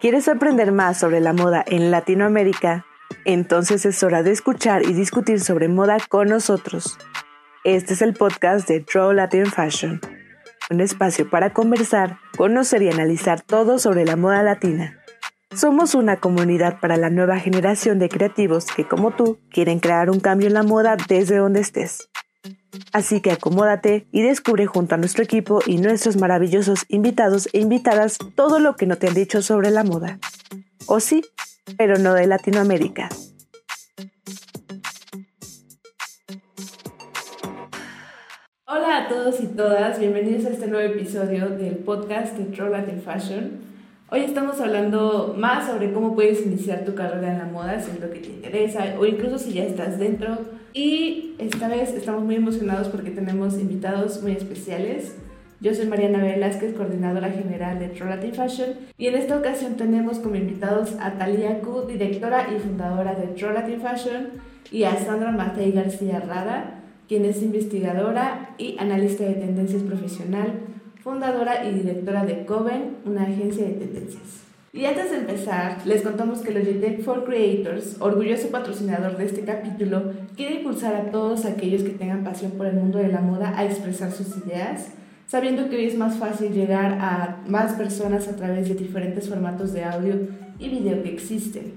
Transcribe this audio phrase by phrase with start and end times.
[0.00, 2.86] ¿Quieres aprender más sobre la moda en Latinoamérica?
[3.24, 6.96] Entonces es hora de escuchar y discutir sobre moda con nosotros.
[7.64, 10.00] Este es el podcast de Draw Latin Fashion,
[10.70, 15.00] un espacio para conversar, conocer y analizar todo sobre la moda latina.
[15.52, 20.20] Somos una comunidad para la nueva generación de creativos que, como tú, quieren crear un
[20.20, 22.07] cambio en la moda desde donde estés.
[22.92, 28.18] Así que acomódate y descubre junto a nuestro equipo y nuestros maravillosos invitados e invitadas
[28.34, 30.18] todo lo que no te han dicho sobre la moda.
[30.86, 31.22] O sí,
[31.76, 33.08] pero no de Latinoamérica.
[38.66, 43.67] Hola a todos y todas, bienvenidos a este nuevo episodio del podcast de Troll Fashion.
[44.10, 48.00] Hoy estamos hablando más sobre cómo puedes iniciar tu carrera en la moda, si es
[48.00, 50.38] lo que te interesa, o incluso si ya estás dentro.
[50.72, 55.14] Y esta vez estamos muy emocionados porque tenemos invitados muy especiales.
[55.60, 60.36] Yo soy Mariana Velázquez, coordinadora general de Latin Fashion, y en esta ocasión tenemos como
[60.36, 64.28] invitados a Talia Ku, directora y fundadora de Latin Fashion,
[64.72, 71.64] y a Sandra Matei García Rada, quien es investigadora y analista de tendencias profesional fundadora
[71.64, 74.44] y directora de Coven, una agencia de tendencias.
[74.72, 80.12] Y antes de empezar, les contamos que Logitech for Creators, orgulloso patrocinador de este capítulo,
[80.36, 83.64] quiere impulsar a todos aquellos que tengan pasión por el mundo de la moda a
[83.64, 84.88] expresar sus ideas,
[85.26, 89.72] sabiendo que hoy es más fácil llegar a más personas a través de diferentes formatos
[89.72, 90.14] de audio
[90.58, 91.72] y video que existen.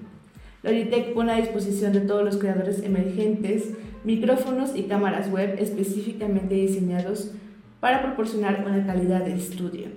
[0.63, 3.69] Logitech pone a disposición de todos los creadores emergentes
[4.03, 7.31] micrófonos y cámaras web específicamente diseñados
[7.81, 9.87] para proporcionar una calidad de estudio,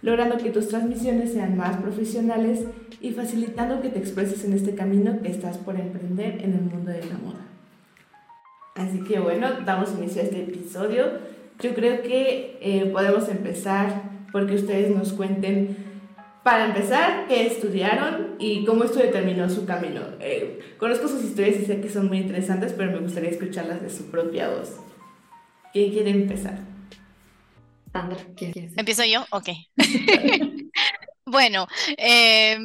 [0.00, 2.64] logrando que tus transmisiones sean más profesionales
[3.02, 6.90] y facilitando que te expreses en este camino que estás por emprender en el mundo
[6.90, 7.40] de la moda.
[8.76, 11.04] Así que bueno, damos inicio a este episodio.
[11.60, 15.76] Yo creo que eh, podemos empezar porque ustedes nos cuenten,
[16.42, 20.00] para empezar, qué estudiaron y cómo esto determinó su camino.
[20.20, 23.90] Eh, conozco sus historias y sé que son muy interesantes, pero me gustaría escucharlas de
[23.90, 24.76] su propia voz.
[25.72, 26.71] ¿Quién quiere empezar?
[27.92, 28.26] Sandra,
[28.76, 29.26] ¿Empiezo yo?
[29.30, 29.48] Ok.
[31.26, 31.66] bueno,
[31.98, 32.64] em,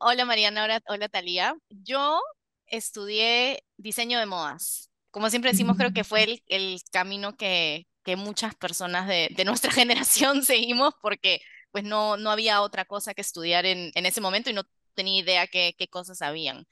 [0.00, 1.54] hola Mariana, hola, hola Talía.
[1.70, 2.20] Yo
[2.66, 4.90] estudié diseño de modas.
[5.10, 9.44] Como siempre decimos, creo que fue el, el camino que, que, muchas personas de, de,
[9.44, 11.40] nuestra generación seguimos porque
[11.70, 14.64] pues no, no había otra cosa que estudiar en, en ese momento y no
[14.94, 16.66] tenía idea qué, qué cosas habían.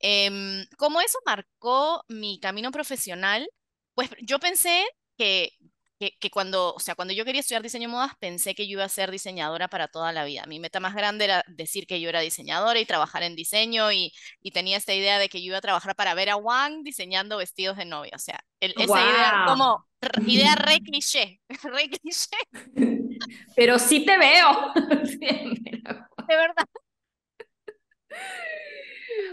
[0.00, 3.48] Eh, como eso marcó mi camino profesional,
[3.94, 4.84] pues yo pensé
[5.16, 5.52] que
[6.00, 8.84] que, cuando, o sea, cuando yo quería estudiar diseño de modas, pensé que yo iba
[8.84, 10.44] a ser diseñadora para toda la vida.
[10.46, 14.12] Mi meta más grande era decir que yo era diseñadora y trabajar en diseño y,
[14.40, 17.76] y tenía esta idea de que yo iba a trabajar para Vera Wang diseñando vestidos
[17.76, 18.12] de novia.
[18.14, 19.86] O sea, esa idea como
[20.26, 22.36] idea re cliché, re cliché.
[23.54, 24.72] Pero sí te veo.
[24.74, 26.66] de verdad.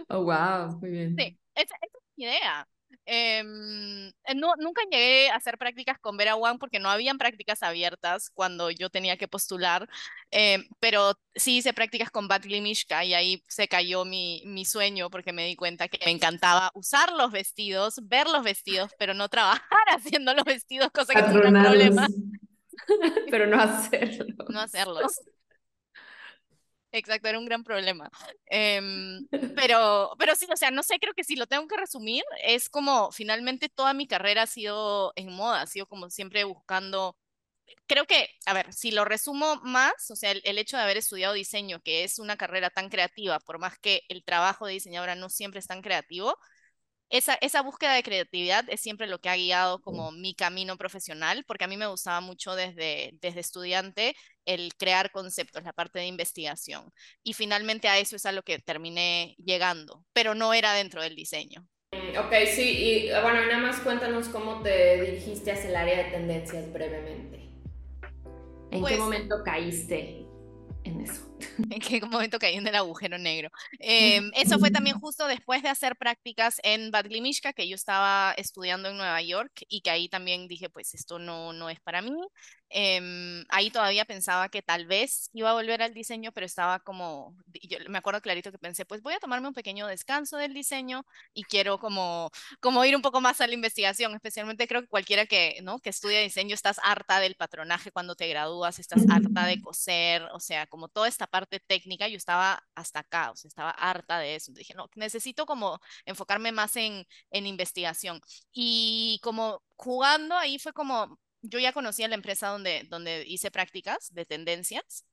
[0.10, 1.16] Oh, wow, muy bien.
[1.18, 2.68] Sí, esa, esa es mi idea.
[3.10, 7.64] Em, eh, no, nunca llegué a hacer prácticas con Vera One porque no habían prácticas
[7.64, 9.88] abiertas cuando yo tenía que postular,
[10.30, 15.10] em, pero sí hice prácticas con Batley Mishka y ahí se cayó mi, mi sueño
[15.10, 19.30] porque me di cuenta que me encantaba usar los vestidos, ver los vestidos, pero no
[19.30, 22.08] trabajar haciendo los vestidos, cosa que es un problema.
[23.32, 24.36] pero no hacerlo.
[24.50, 25.22] No hacerlos.
[26.92, 28.10] Exacto, era un gran problema.
[28.46, 32.24] Em, pero, pero sí, o sea, no sé, creo que si lo tengo que resumir,
[32.44, 37.18] es como finalmente toda mi carrera ha sido en moda, ha sido como siempre buscando,
[37.88, 40.98] creo que, a ver, si lo resumo más, o sea, el, el hecho de haber
[40.98, 45.16] estudiado diseño, que es una carrera tan creativa, por más que el trabajo de diseñadora
[45.16, 46.38] no siempre es tan creativo,
[47.10, 51.44] esa, esa búsqueda de creatividad es siempre lo que ha guiado como mi camino profesional,
[51.48, 56.08] porque a mí me gustaba mucho desde, desde estudiante el crear conceptos, la parte de
[56.08, 56.92] investigación.
[57.24, 61.16] Y finalmente a eso es a lo que terminé llegando, pero no era dentro del
[61.16, 61.68] diseño.
[61.92, 66.72] Ok, sí, y bueno, nada más cuéntanos cómo te dirigiste hacia el área de tendencias
[66.74, 67.38] brevemente.
[68.72, 70.26] ¿En qué pues momento caíste
[70.84, 71.27] en eso?
[71.70, 73.50] en qué momento caí en el agujero negro.
[73.80, 78.34] Em, eso fue también justo después de hacer prácticas en Bad Mishka, que yo estaba
[78.38, 82.02] estudiando en Nueva York y que ahí también dije, pues esto no, no es para
[82.02, 82.16] mí.
[82.70, 87.34] Em, ahí todavía pensaba que tal vez iba a volver al diseño, pero estaba como,
[87.64, 91.06] yo me acuerdo clarito que pensé, pues voy a tomarme un pequeño descanso del diseño
[91.34, 92.30] y quiero como,
[92.60, 95.80] como ir un poco más a la investigación, especialmente creo que cualquiera que, ¿no?
[95.80, 100.40] que estudia diseño estás harta del patronaje cuando te gradúas, estás harta de coser, o
[100.42, 104.36] sea, como toda esta parte técnica, yo estaba hasta acá, o sea, estaba harta de
[104.36, 104.52] eso.
[104.54, 108.22] dije, no, necesito como enfocarme más en, en investigación.
[108.52, 114.14] Y como jugando ahí fue como yo ya conocía la empresa donde, donde hice prácticas
[114.14, 115.06] de tendencias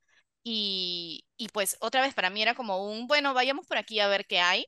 [0.43, 4.09] y, y pues otra vez para mí era como un, bueno, vayamos por aquí a
[4.09, 4.67] ver qué hay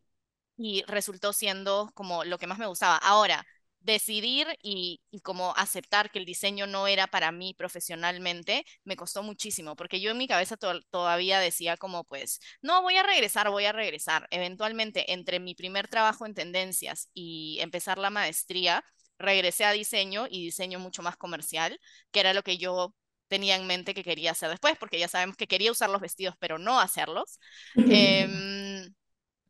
[0.56, 2.96] y resultó siendo como lo que más me gustaba.
[2.98, 3.44] Ahora,
[3.86, 9.76] decidir y, como aceptar que el diseño no era para mí profesionalmente, me costó muchísimo,
[9.76, 13.72] porque yo en mi cabeza todavía decía como pues, no, voy a regresar, voy a
[13.72, 14.26] regresar.
[14.30, 18.84] Eventualmente, entre mi primer trabajo en tendencias y empezar la maestría,
[19.18, 21.78] regresé a diseño y diseño mucho más comercial,
[22.10, 22.92] que era lo que yo
[23.28, 26.34] tenía en mente que quería hacer después, porque ya sabemos que quería usar los vestidos,
[26.38, 27.38] pero no hacerlos.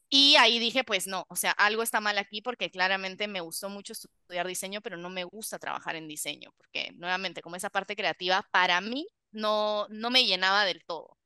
[0.08, 3.68] Y ahí dije, pues no, o sea, algo está mal aquí porque claramente me gustó
[3.68, 7.96] mucho estudiar diseño, pero no me gusta trabajar en diseño, porque nuevamente, como esa parte
[7.96, 11.18] creativa, para mí no, no me llenaba del todo.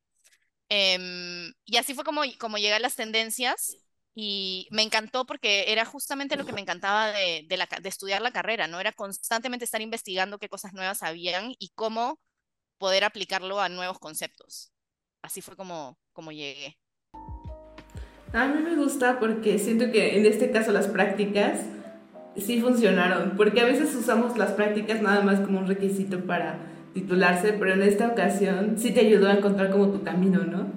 [0.68, 3.76] Em, y así fue como, como llegué a las tendencias
[4.14, 8.66] y me encantó porque era justamente lo que me encantaba de, de, estudiar la carrera,
[8.68, 8.80] ¿no?
[8.80, 12.20] Era constantemente estar investigando qué cosas nuevas habían y cómo
[12.78, 14.72] poder aplicarlo a nuevos conceptos.
[15.22, 16.78] Así fue como, como llegué.
[18.32, 21.60] A mí me gusta porque siento que en este caso las prácticas
[22.36, 26.58] sí funcionaron, porque a veces usamos las prácticas nada más como un requisito para
[26.94, 30.70] titularse, pero en esta ocasión sí te ayudó a encontrar como tu camino, ¿no?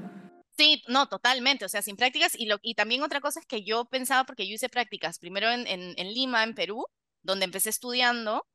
[0.58, 3.64] Sí, no, totalmente, o sea, sin prácticas y, lo, y también otra cosa es que
[3.64, 6.86] yo pensaba, porque yo hice prácticas primero en, en, en Lima, en Perú,
[7.24, 8.46] donde empecé estudiando,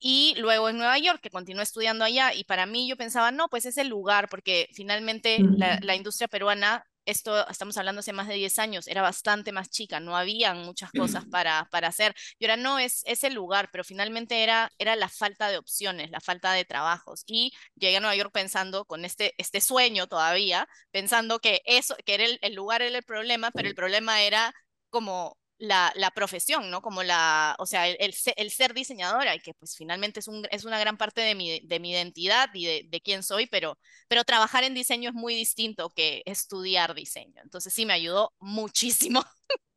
[0.00, 3.48] y luego en Nueva York, que continué estudiando allá, y para mí yo pensaba, no,
[3.48, 8.28] pues es el lugar, porque finalmente la, la, industria peruana esto estamos hablando hace más
[8.28, 12.14] de 10 años, era bastante más chica, no habían muchas cosas para, para hacer.
[12.38, 16.10] Y ahora no, es, ese el lugar, pero finalmente era, era la falta de opciones,
[16.10, 17.24] la falta de trabajos.
[17.26, 22.14] Y llegué a Nueva York pensando, con este, este sueño todavía, pensando que eso, que
[22.14, 24.54] era el, el lugar era el problema, pero el problema era
[24.90, 26.80] como la, la, profesión, ¿no?
[26.80, 30.64] Como la, o sea, el, el, ser diseñadora y que pues finalmente es, un, es
[30.64, 33.78] una gran parte de mi, de mi identidad y de, de, quién soy, pero,
[34.08, 37.40] pero trabajar en diseño es muy distinto que estudiar diseño.
[37.42, 39.24] Entonces sí me ayudó muchísimo.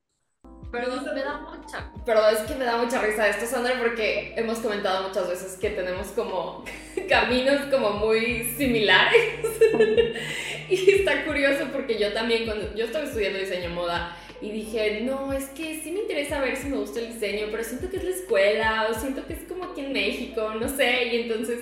[0.71, 1.91] Perdón, me da mucha.
[2.05, 5.71] Perdón, es que me da mucha risa esto, Sandra, porque hemos comentado muchas veces que
[5.71, 6.63] tenemos como
[7.09, 9.45] caminos como muy similares.
[10.69, 15.31] y está curioso porque yo también, cuando yo estaba estudiando diseño moda, y dije, no,
[15.33, 18.03] es que sí me interesa ver si me gusta el diseño, pero siento que es
[18.03, 21.59] la escuela o siento que es como aquí en México, no sé, y entonces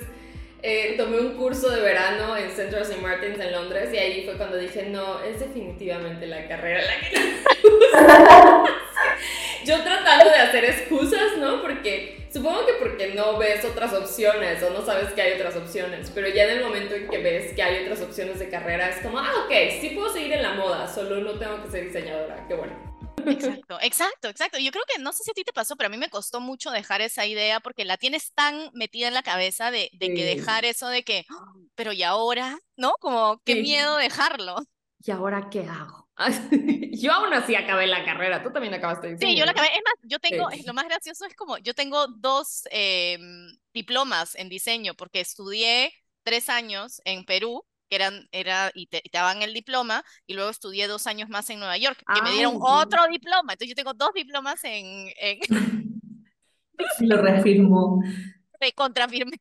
[0.62, 3.00] eh, tomé un curso de verano en Central St.
[3.00, 7.68] Martins en Londres y ahí fue cuando dije, no, es definitivamente la carrera la que
[7.68, 8.64] gusta.
[9.64, 11.60] Yo tratando de hacer excusas, ¿no?
[11.62, 16.10] Porque supongo que porque no ves otras opciones o no sabes que hay otras opciones,
[16.14, 18.96] pero ya en el momento en que ves que hay otras opciones de carrera es
[18.98, 22.44] como, ah, ok, sí puedo seguir en la moda, solo no tengo que ser diseñadora,
[22.48, 22.89] qué bueno.
[23.26, 24.58] Exacto, exacto, exacto.
[24.58, 26.40] Yo creo que no sé si a ti te pasó, pero a mí me costó
[26.40, 30.24] mucho dejar esa idea porque la tienes tan metida en la cabeza de, de que
[30.24, 31.52] dejar eso de que, ¡Ah!
[31.74, 32.58] pero ¿y ahora?
[32.76, 32.94] ¿No?
[33.00, 34.56] Como qué miedo dejarlo.
[35.02, 36.08] ¿Y ahora qué hago?
[36.92, 39.16] yo aún así acabé la carrera, tú también acabaste.
[39.18, 39.68] sí, yo la acabé.
[39.68, 44.48] Es más, yo tengo, lo más gracioso es como, yo tengo dos em, diplomas en
[44.48, 45.92] diseño porque estudié
[46.22, 50.86] tres años en Perú que eran, era, y te, daban el diploma, y luego estudié
[50.86, 53.52] dos años más en Nueva York, que me dieron otro diploma.
[53.52, 55.08] Entonces yo tengo dos diplomas en...
[55.20, 55.40] en...
[57.00, 58.00] lo reafirmó.
[58.60, 59.38] Me contrafirmé.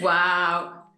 [0.00, 0.88] ¡Wow!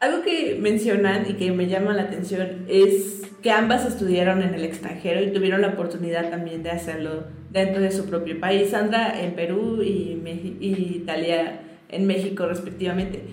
[0.00, 4.64] Algo que mencionan y que me llama la atención es que ambas estudiaron en el
[4.64, 8.70] extranjero y tuvieron la oportunidad también de hacerlo dentro de su propio país.
[8.70, 10.22] Sandra en Perú y,
[10.60, 13.24] y Italia en México respectivamente.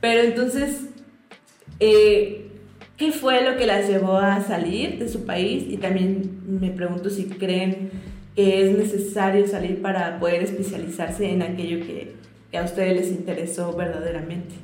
[0.00, 0.91] Pero entonces,
[1.80, 2.42] eh,
[3.02, 5.64] ¿Qué fue lo que las llevó a salir de su país?
[5.66, 7.90] Y también me pregunto si creen
[8.36, 12.12] que es necesario salir para poder especializarse en aquello que,
[12.50, 14.54] que a ustedes les interesó verdaderamente.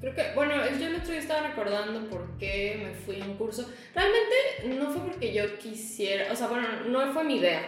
[0.00, 3.34] Creo que, bueno, yo el otro día estaba recordando por qué me fui a un
[3.34, 3.68] curso.
[3.94, 7.62] Realmente no fue porque yo quisiera, o sea, bueno, no fue mi idea.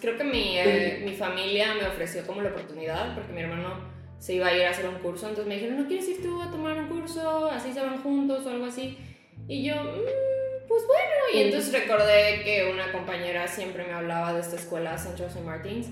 [0.00, 4.34] Creo que mi, eh, mi familia me ofreció como la oportunidad porque mi hermano se
[4.34, 6.50] iba a ir a hacer un curso, entonces me dijeron, ¿no quieres ir tú a
[6.50, 7.50] tomar un curso?
[7.50, 8.98] Así se van juntos o algo así.
[9.46, 14.40] Y yo, mm, pues bueno, y entonces recordé que una compañera siempre me hablaba de
[14.40, 15.40] esta escuela, St.
[15.44, 15.88] Martins.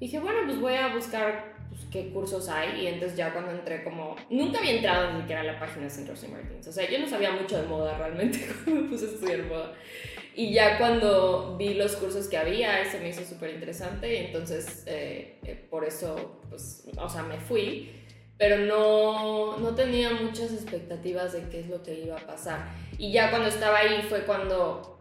[0.00, 2.82] Y dije, bueno, pues voy a buscar pues, qué cursos hay.
[2.82, 4.16] Y entonces ya cuando entré como...
[4.28, 6.28] Nunca había entrado ni siquiera a la página de St.
[6.28, 6.66] Martins.
[6.66, 9.72] O sea, yo no sabía mucho de moda realmente cuando me puse a estudiar moda.
[10.38, 15.40] Y ya cuando vi los cursos que había, ese me hizo súper interesante entonces eh,
[15.42, 17.90] eh, por eso, pues, o sea, me fui,
[18.36, 22.68] pero no, no tenía muchas expectativas de qué es lo que iba a pasar.
[22.98, 25.00] Y ya cuando estaba ahí fue cuando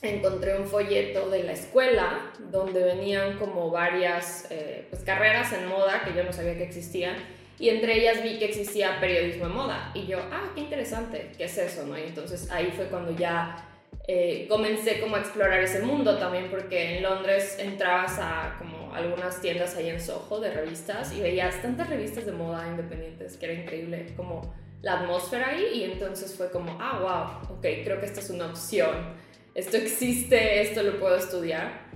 [0.00, 6.02] encontré un folleto de la escuela donde venían como varias eh, pues, carreras en moda
[6.02, 7.16] que yo no sabía que existían
[7.58, 11.44] y entre ellas vi que existía periodismo de moda y yo, ah, qué interesante, ¿qué
[11.44, 11.84] es eso?
[11.86, 11.98] ¿no?
[11.98, 13.68] Y entonces ahí fue cuando ya
[14.10, 19.38] eh, comencé como a explorar ese mundo también porque en Londres entrabas a como algunas
[19.42, 23.54] tiendas ahí en Soho de revistas y veías tantas revistas de moda independientes que era
[23.54, 28.20] increíble como la atmósfera ahí y entonces fue como, ah, wow, ok, creo que esta
[28.20, 29.14] es una opción,
[29.54, 31.88] esto existe, esto lo puedo estudiar,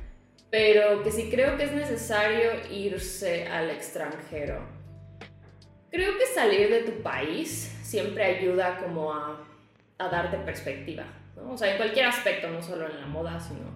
[0.50, 4.69] pero que sí creo que es necesario irse al extranjero.
[5.90, 9.47] Creo que salir de tu país siempre ayuda como a,
[9.97, 11.07] a darte perspectiva,
[11.43, 11.53] ¿no?
[11.53, 13.71] O sea, en cualquier aspecto, no solo en la moda, sino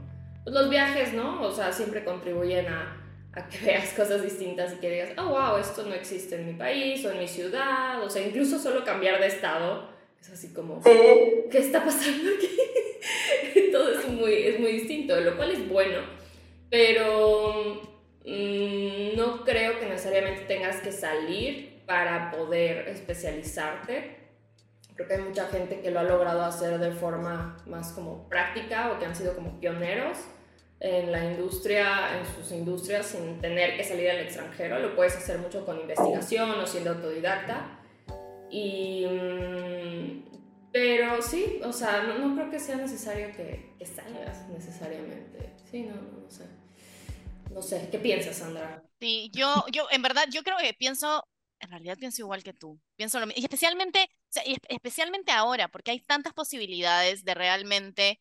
[0.45, 1.43] pues, los viajes, ¿no?
[1.43, 3.03] O sea, siempre contribuyen a
[3.37, 6.55] a que veas cosas distintas y que digas, oh, wow, esto no existe en mi
[6.55, 9.89] país o en mi ciudad, o sea, incluso solo cambiar de estado,
[10.21, 12.49] es así como, ¿qué está pasando aquí?
[13.73, 16.01] Todo es muy, es muy distinto, lo cual es bueno,
[16.71, 17.83] pero
[18.25, 24.16] mm, no creo que necesariamente tengas que salir para poder especializarte.
[24.97, 28.91] Creo que hay mucha gente que lo ha logrado hacer de forma más como práctica
[28.93, 30.19] o que han sido como pioneros
[30.81, 34.79] en la industria, en sus industrias, sin tener que salir al extranjero.
[34.79, 37.79] Lo puedes hacer mucho con investigación o siendo autodidacta.
[38.51, 40.25] Y, mm,
[40.73, 45.55] pero sí, o sea, no, creo que sea necesario que, que, salgas necesariamente.
[45.71, 46.45] Sí, no, no, no sé.
[47.51, 48.83] No sé, ¿qué piensas, Sandra?
[49.01, 51.27] Sí, yo, yo en verdad, yo creo que pienso,
[51.61, 52.81] en realidad pienso igual que tú.
[52.97, 53.41] Pienso lo mismo.
[53.41, 54.09] Y especialmente,
[54.69, 58.21] especialmente ahora, porque hay tantas posibilidades de realmente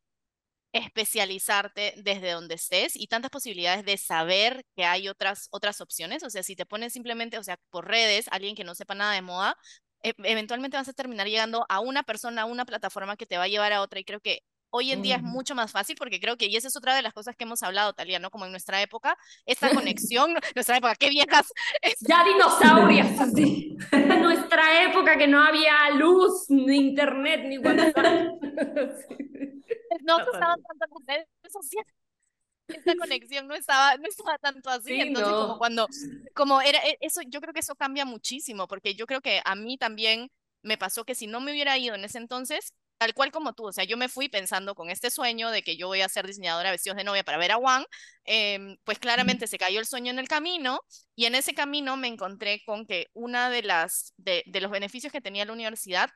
[0.74, 6.24] especializarte desde donde estés y tantas posibilidades de saber que hay otras, otras opciones.
[6.24, 9.14] O sea, si te pones simplemente, o sea, por redes, alguien que no sepa nada
[9.14, 9.58] de moda,
[10.04, 13.44] e, eventualmente vas a terminar llegando a una persona, a una plataforma que te va
[13.46, 14.00] a llevar a otra.
[14.00, 14.42] Y creo que
[14.76, 17.02] hoy en día es mucho más fácil porque creo que, y esa es otra de
[17.02, 18.30] las cosas que hemos hablado, Talia, ¿no?
[18.30, 21.52] Como en nuestra época, esta conexión, nuestra época, qué viejas.
[22.02, 23.78] Ya dinosaurios, sí.
[23.92, 27.96] nuestra época que no había luz, ni internet, ni WhatsApp.
[30.04, 31.94] no estaban tanto las redes sociales.
[32.68, 35.00] Esta conexión no estaba, no estaba tanto así.
[35.00, 35.88] Entonces, como cuando,
[36.34, 39.56] como era, e, eso, yo creo que eso cambia muchísimo, porque yo creo que a
[39.56, 40.30] mí también
[40.62, 43.68] me pasó que si no me hubiera ido en ese entonces, tal cual como tú,
[43.68, 46.28] o sea, yo me fui pensando con este sueño de que yo voy a ser
[46.28, 47.86] diseñadora de vestidos de novia para ver a Juan,
[48.24, 50.82] em, pues claramente se cayó el sueño en el camino
[51.16, 55.12] y en ese camino me encontré con que una de las de, de los beneficios
[55.12, 56.10] que tenía la universidad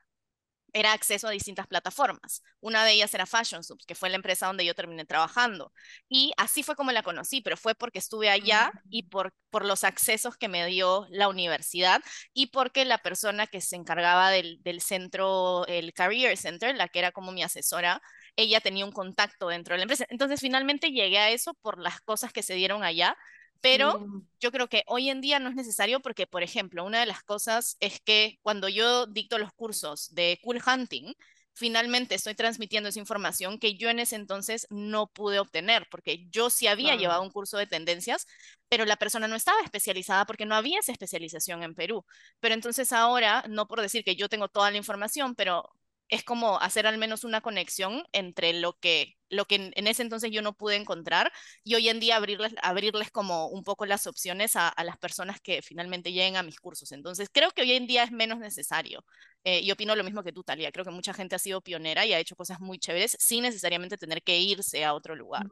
[0.73, 2.43] era acceso a distintas plataformas.
[2.59, 5.71] Una de ellas era Fashion Subs, que fue la empresa donde yo terminé trabajando.
[6.07, 9.07] Y así fue como la conocí, pero fue porque estuve allá y ah.
[9.09, 12.01] por, por los accesos que me dio la universidad
[12.33, 16.99] y porque la persona que se encargaba del, del centro, el Career Center, la que
[16.99, 18.01] era como mi asesora,
[18.35, 20.05] ella tenía un contacto dentro de la empresa.
[20.09, 23.17] Entonces, finalmente llegué a eso por las cosas que se dieron allá
[23.61, 24.05] pero
[24.39, 27.23] yo creo que hoy en día no es necesario porque, por ejemplo, una de las
[27.23, 31.13] cosas es que cuando yo dicto los cursos de Cool Hunting,
[31.53, 36.49] finalmente estoy transmitiendo esa información que yo en ese entonces no pude obtener, porque yo
[36.49, 38.25] sí había llevado un curso de tendencias,
[38.69, 42.05] pero la persona no estaba especializada porque no había esa especialización en Perú.
[42.39, 45.69] Pero entonces ahora, no por decir que yo tengo toda la información, pero
[46.09, 50.31] es como hacer al menos una conexión entre lo que, lo que en, ese entonces
[50.31, 51.31] yo no pude encontrar
[51.63, 55.61] y hoy en día abrirles, abrirles como un poco las opciones a, las personas que
[55.61, 56.91] finalmente lleguen a mis cursos.
[56.91, 59.05] Entonces creo que hoy en día es menos necesario.
[59.43, 60.71] Eh, y opino lo mismo que tú, Talia.
[60.71, 63.97] Creo que mucha gente ha sido pionera y ha hecho cosas muy chéveres sin necesariamente
[63.97, 65.47] tener que irse a otro lugar.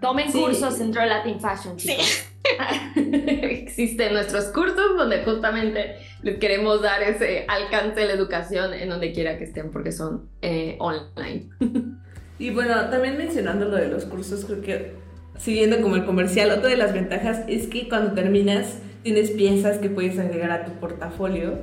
[0.00, 2.33] Tomen cursos en Latin Fashion, chicos.
[2.94, 9.12] Existen nuestros cursos donde justamente les queremos dar ese alcance de la educación en donde
[9.12, 11.50] quiera que estén porque son eh, online.
[12.38, 14.92] y bueno, también mencionando lo de los cursos, creo que
[15.38, 19.90] siguiendo como el comercial, otra de las ventajas es que cuando terminas tienes piezas que
[19.90, 21.58] puedes agregar a tu portafolio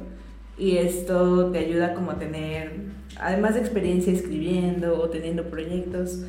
[0.57, 2.73] y esto te ayuda como a tener,
[3.17, 6.23] además de experiencia escribiendo o teniendo proyectos,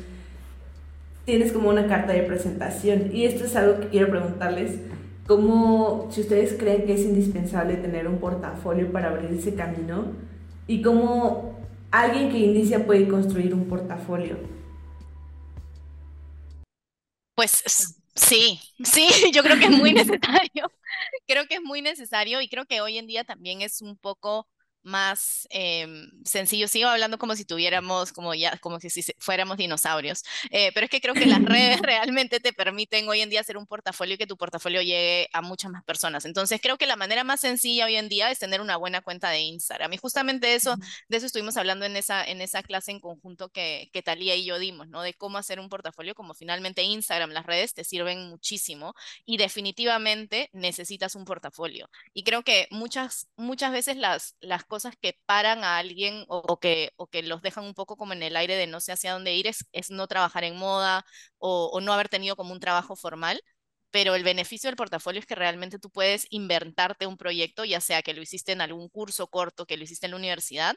[1.25, 3.09] tienes como una carta de presentación.
[3.13, 4.79] Y esto es algo que quiero preguntarles,
[5.27, 10.11] cómo, si ustedes creen que es indispensable tener un portafolio para abrir ese camino
[10.67, 11.59] y cómo
[11.91, 14.37] alguien que inicia puede construir un portafolio.
[17.35, 17.63] Pues
[18.15, 20.71] sí, sí, yo creo que es muy necesario.
[21.27, 24.47] creo que es muy necesario y creo que hoy en día también es un poco
[24.83, 26.67] más em, sencillo.
[26.67, 30.23] Sigo hablando como si tuviéramos, como ya, como si, fuéramos dinosaurios.
[30.51, 33.57] Eh, pero es que creo que las redes realmente te permiten hoy en día hacer
[33.57, 36.25] un portafolio y que tu portafolio llegue a muchas más personas.
[36.25, 39.29] Entonces creo que la manera más sencilla hoy en día es tener una buena cuenta
[39.29, 39.93] de Instagram.
[39.93, 40.75] Y justamente eso,
[41.07, 44.45] de eso estuvimos hablando en esa, en esa clase en conjunto que, que Talía y
[44.45, 45.01] yo dimos, ¿no?
[45.01, 50.49] De cómo hacer un portafolio, como finalmente Instagram, las redes te sirven muchísimo y definitivamente
[50.53, 51.89] necesitas un portafolio.
[52.13, 56.91] Y creo que muchas, muchas veces las, las cosas que paran a alguien o, que,
[56.95, 59.35] o que los dejan un poco como en el aire de no sé hacia dónde
[59.35, 61.05] ir es, es no trabajar en moda
[61.37, 63.39] o, o no haber tenido como un trabajo formal
[63.91, 68.01] pero el beneficio del portafolio es que realmente tú puedes inventarte un proyecto, ya sea
[68.01, 70.75] que lo hiciste en algún curso corto, que lo hiciste en la universidad,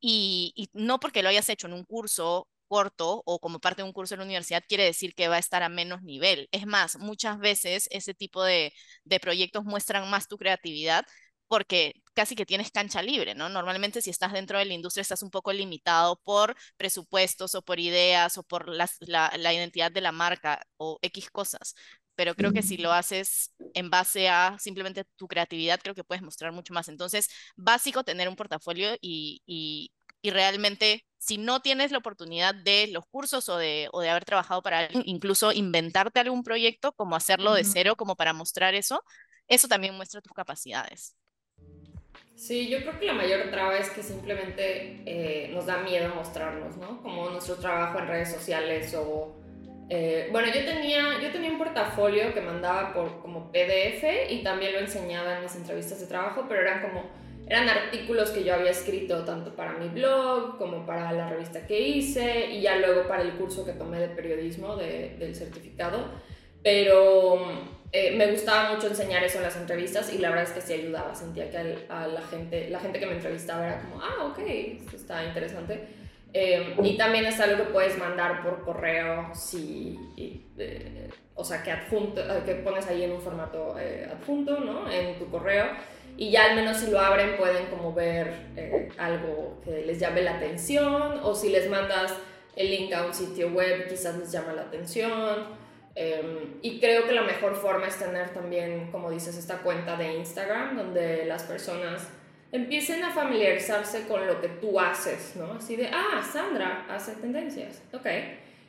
[0.00, 3.86] y, y, no porque lo hayas hecho en un curso corto o como parte de
[3.88, 6.48] un curso en la universidad quiere decir que va a estar a menos nivel.
[6.52, 8.72] Es más, muchas veces ese tipo de,
[9.04, 11.04] de proyectos muestran más tu creatividad
[11.48, 13.48] porque casi que tienes cancha libre, ¿no?
[13.48, 17.80] Normalmente si estás dentro de la industria estás un poco limitado por presupuestos o por
[17.80, 21.74] ideas o por la, la, identidad de la marca o X cosas.
[22.14, 26.22] Pero creo que si lo haces en base a simplemente tu creatividad, creo que puedes
[26.22, 26.88] mostrar mucho más.
[26.88, 32.88] Entonces, básico tener un portafolio y, y, y realmente si no tienes la oportunidad de
[32.88, 37.16] los cursos o de, o de haber trabajado para alguien, incluso inventarte algún proyecto, como
[37.16, 39.02] hacerlo de cero, como para mostrar eso,
[39.48, 41.17] eso también muestra tus capacidades.
[42.38, 46.76] Sí, yo creo que la mayor traba es que simplemente eh, nos da miedo mostrarnos,
[46.76, 47.02] ¿no?
[47.02, 49.34] Como nuestro trabajo en redes sociales o...
[49.90, 54.74] Eh, bueno, yo tenía, yo tenía un portafolio que mandaba por como PDF y también
[54.74, 57.10] lo enseñaba en mis entrevistas de trabajo, pero eran como,
[57.48, 61.80] eran artículos que yo había escrito tanto para mi blog como para la revista que
[61.80, 66.04] hice y ya luego para el curso que tomé de periodismo de, del certificado.
[66.62, 70.60] Pero eh, me gustaba mucho enseñar eso en las entrevistas y la verdad es que
[70.60, 71.14] sí ayudaba.
[71.14, 74.96] Sentía que a la gente, la gente que me entrevistaba era como, ah, ok, esto
[74.96, 75.88] está interesante.
[76.34, 81.70] Eh, y también es algo que puedes mandar por correo, si, eh, o sea, que,
[81.70, 83.74] adjunto, que pones ahí en un formato
[84.12, 84.90] adjunto, ¿no?
[84.90, 85.66] En tu correo.
[86.18, 88.32] Y ya al menos si lo abren pueden como ver
[88.98, 92.12] algo que les llame la atención o si les mandas
[92.56, 95.67] el link a un sitio web quizás les llama la atención.
[96.00, 100.14] Em, y creo que la mejor forma es tener también, como dices, esta cuenta de
[100.14, 102.06] Instagram donde las personas
[102.52, 105.54] empiecen a familiarizarse con lo que tú haces, ¿no?
[105.54, 108.06] Así de, ah, Sandra hace tendencias, ok.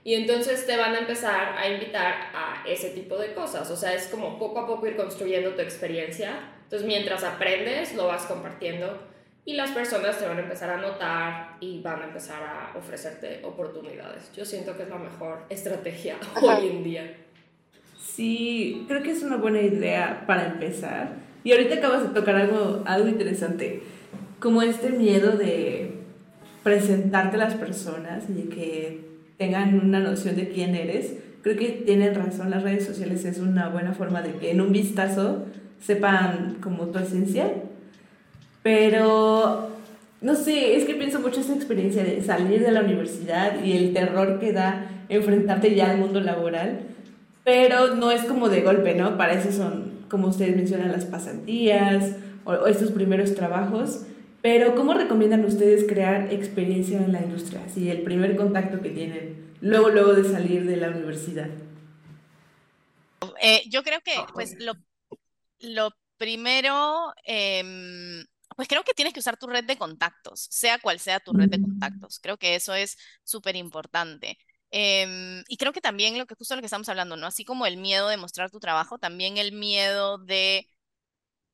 [0.03, 3.69] Y entonces te van a empezar a invitar a ese tipo de cosas.
[3.69, 6.31] O sea, es como poco a poco ir construyendo tu experiencia.
[6.63, 9.07] Entonces, mientras aprendes, lo vas compartiendo
[9.49, 13.39] y las personas te van a empezar a notar y van a empezar a ofrecerte
[13.43, 14.31] oportunidades.
[14.37, 17.17] Yo siento que es la mejor estrategia hoy en día.
[17.99, 21.13] Sí, creo que es una buena idea para empezar.
[21.43, 23.81] Y ahorita acabas de tocar algo, algo interesante,
[24.39, 25.95] como este miedo de
[26.61, 29.05] presentarte a las personas y de que
[29.39, 31.13] tengan una noción de quién eres.
[31.41, 34.71] Creo que tienen razón, las redes sociales es una buena forma de que en un
[34.71, 35.47] vistazo
[35.79, 37.51] sepan como tu esencia
[38.61, 39.69] pero,
[40.21, 43.93] no sé, es que pienso mucho esa experiencia de salir de la universidad y el
[43.93, 46.81] terror que da enfrentarte ya al mundo laboral.
[47.43, 49.17] Pero no es como de golpe, ¿no?
[49.17, 54.05] Para eso son, como ustedes mencionan, las pasantías o, estos primeros trabajos.
[54.41, 57.61] Pero, ¿cómo recomiendan ustedes crear experiencia en la industria?
[57.65, 61.47] Así, el primer contacto que tienen, luego, luego de salir de la universidad.
[63.41, 64.73] Eh, yo creo que, pues, lo,
[65.59, 68.23] lo primero, eh,
[68.59, 71.47] pues creo que tienes que usar tu red de contactos, sea cual sea tu red
[71.47, 71.61] de mm.
[71.61, 72.19] contactos.
[72.19, 74.37] Creo que eso es súper importante.
[74.69, 77.25] Em, y creo que también lo que justo lo que estamos hablando, ¿no?
[77.25, 80.67] Así como el miedo de mostrar tu trabajo, también el miedo de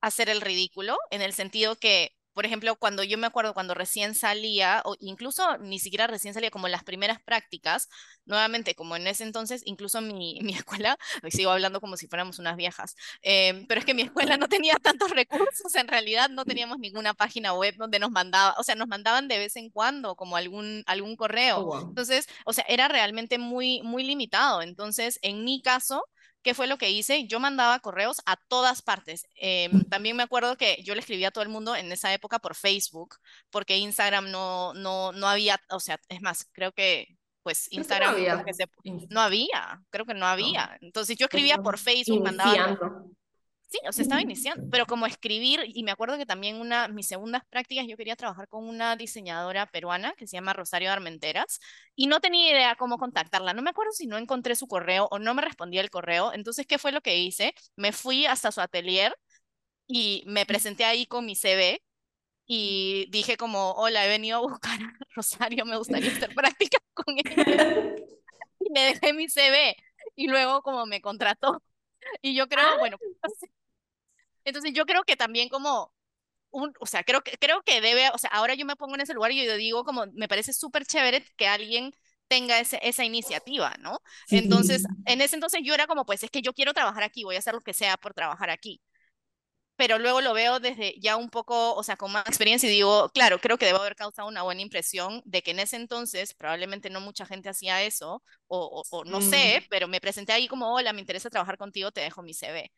[0.00, 4.14] hacer el ridículo, en el sentido que por ejemplo, cuando yo me acuerdo cuando recién
[4.14, 7.88] salía, o incluso ni siquiera recién salía, como en las primeras prácticas,
[8.26, 12.38] nuevamente, como en ese entonces, incluso mi, mi escuela, hoy sigo hablando como si fuéramos
[12.38, 16.44] unas viejas, em, pero es que mi escuela no tenía tantos recursos, en realidad no
[16.44, 20.14] teníamos ninguna página web donde nos mandaba, o sea, nos mandaban de vez en cuando
[20.14, 21.60] como algún, algún correo.
[21.60, 24.60] Oh, entonces, o sea, era realmente muy, muy limitado.
[24.60, 26.04] Entonces, en mi caso,
[26.46, 27.26] ¿Qué fue lo que hice?
[27.26, 29.26] Yo mandaba correos a todas partes.
[29.34, 32.38] Em, también me acuerdo que yo le escribía a todo el mundo en esa época
[32.38, 33.16] por Facebook,
[33.50, 37.08] porque Instagram no, no, no había, o sea, es más, creo que
[37.42, 38.44] pues Instagram no había,
[39.10, 40.78] no había creo que no había.
[40.82, 42.78] Entonces yo escribía por Facebook, mandaba...
[43.68, 47.08] Sí, o sea, estaba iniciando, pero como escribir, y me acuerdo que también una, mis
[47.08, 51.58] segundas prácticas yo quería trabajar con una diseñadora peruana que se llama Rosario Armenteras,
[51.96, 53.54] y no tenía idea cómo contactarla.
[53.54, 56.32] No me acuerdo si no encontré su correo o no me respondía el correo.
[56.32, 57.54] Entonces, ¿qué fue lo que hice?
[57.74, 59.12] Me fui hasta su atelier
[59.86, 61.82] y me presenté ahí con mi CV
[62.46, 67.16] y dije como, hola, he venido a buscar a Rosario, me gustaría hacer práctica con
[67.18, 67.44] ella.
[68.60, 69.76] Y le dejé mi CV
[70.16, 71.62] y luego como me contrató.
[72.22, 72.76] Y yo creo, Ah.
[72.78, 72.98] bueno,
[74.46, 75.92] entonces yo creo que también como
[76.50, 79.02] un, o sea, creo que, creo que debe, o sea, ahora yo me pongo en
[79.02, 81.92] ese lugar y yo digo como, me parece súper chévere que alguien
[82.28, 84.00] tenga ese, esa iniciativa, ¿no?
[84.26, 84.38] Sí.
[84.38, 87.36] Entonces, en ese entonces yo era como, pues es que yo quiero trabajar aquí, voy
[87.36, 88.80] a hacer lo que sea por trabajar aquí.
[89.76, 93.10] Pero luego lo veo desde ya un poco, o sea, con más experiencia y digo,
[93.10, 96.90] claro, creo que debo haber causado una buena impresión de que en ese entonces probablemente
[96.90, 100.74] no mucha gente hacía eso, o, o, o no sé, pero me presenté ahí como,
[100.74, 102.72] hola, me interesa trabajar contigo, te dejo mi CV.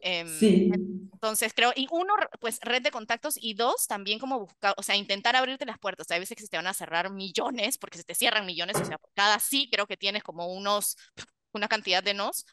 [0.00, 0.70] Em, Sí.
[1.12, 4.96] entonces creo, y uno, pues red de contactos, y dos, también como buscar, o sea,
[4.96, 6.10] intentar abrirte las puertas.
[6.10, 8.84] Hay veces que se te van a cerrar millones, porque se te cierran millones, o
[8.84, 10.96] sea, por cada sí creo que tienes como unos,
[11.52, 12.46] una cantidad de nos,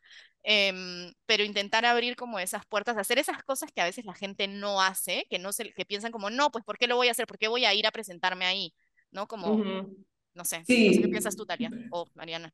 [0.43, 4.47] em, pero intentar abrir como esas puertas, hacer esas cosas que a veces la gente
[4.47, 7.11] no hace, que no se, que piensan como, no, pues ¿por qué lo voy a
[7.11, 7.27] hacer?
[7.27, 8.73] ¿Por qué voy a ir a presentarme ahí?
[9.11, 9.27] ¿No?
[9.27, 10.05] Como, Ujú.
[10.33, 10.81] no sé, Sí.
[10.85, 12.53] no sé qué piensas tú, Talia, o Mariana.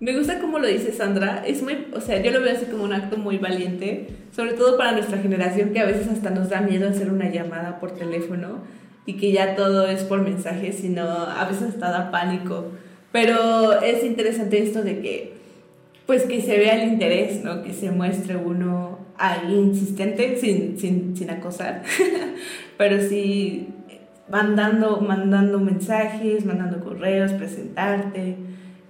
[0.00, 2.84] Me gusta cómo lo dice Sandra, es muy, o sea, yo lo veo así como
[2.84, 6.62] un acto muy valiente, sobre todo para nuestra generación que a veces hasta nos da
[6.62, 8.62] miedo hacer una llamada por teléfono
[9.04, 12.64] y que ya todo es por mensaje, sino a veces hasta da pánico.
[13.12, 15.39] Pero es interesante esto de que,
[16.06, 17.62] pues que se vea el interés, ¿no?
[17.62, 21.82] Que se muestre uno ahí insistente, sin, sin, sin acosar,
[22.76, 23.68] pero sí
[24.30, 28.36] mandando, mandando mensajes, mandando correos, presentarte.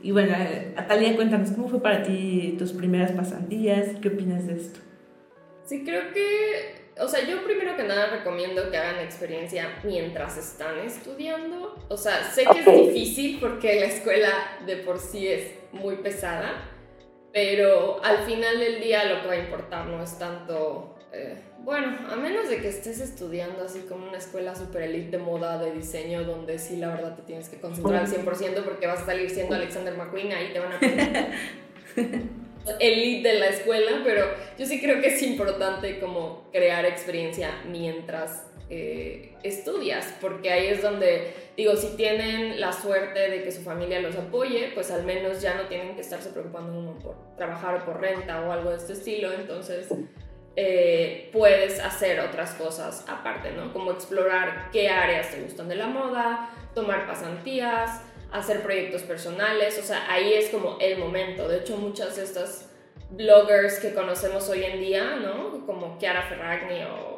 [0.02, 0.34] Y bueno,
[0.76, 3.88] Atalia, cuéntanos, ¿cómo fue para ti tus primeras pasantías?
[4.00, 4.80] ¿Qué opinas de esto?
[5.64, 10.78] Sí, creo que, o sea, yo primero que nada recomiendo que hagan experiencia mientras están
[10.80, 11.76] estudiando.
[11.88, 14.28] O sea, sé que es difícil porque la escuela
[14.66, 16.69] de por sí es muy pesada,
[17.32, 21.96] pero al final del día lo que va a importar no es tanto, eh, bueno,
[22.10, 25.72] a menos de que estés estudiando así como una escuela super elite de moda, de
[25.72, 29.30] diseño, donde sí la verdad te tienes que concentrar al 100% porque vas a salir
[29.30, 30.80] siendo Alexander McQueen, ahí te van a
[32.80, 34.26] elite de la escuela, pero
[34.58, 40.80] yo sí creo que es importante como crear experiencia mientras eh, estudias, porque ahí es
[40.80, 45.42] donde, digo, si tienen la suerte de que su familia los apoye, pues al menos
[45.42, 48.76] ya no tienen que estarse preocupando uno por trabajar o por renta o algo de
[48.76, 49.88] este estilo, entonces
[50.54, 53.72] eh, puedes hacer otras cosas aparte, ¿no?
[53.72, 58.02] Como explorar qué áreas te gustan de la moda, tomar pasantías,
[58.32, 61.48] hacer proyectos personales, o sea, ahí es como el momento.
[61.48, 62.70] De hecho, muchas de estas
[63.10, 65.66] bloggers que conocemos hoy en día, ¿no?
[65.66, 67.09] Como Chiara Ferragni o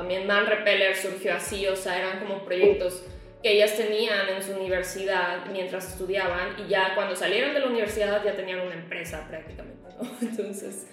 [0.00, 3.02] también Man Repeller surgió así, o sea, eran como proyectos
[3.42, 8.24] que ellas tenían en su universidad mientras estudiaban y ya cuando salieron de la universidad
[8.24, 10.10] ya tenían una empresa prácticamente, ¿no?
[10.22, 10.86] Entonces,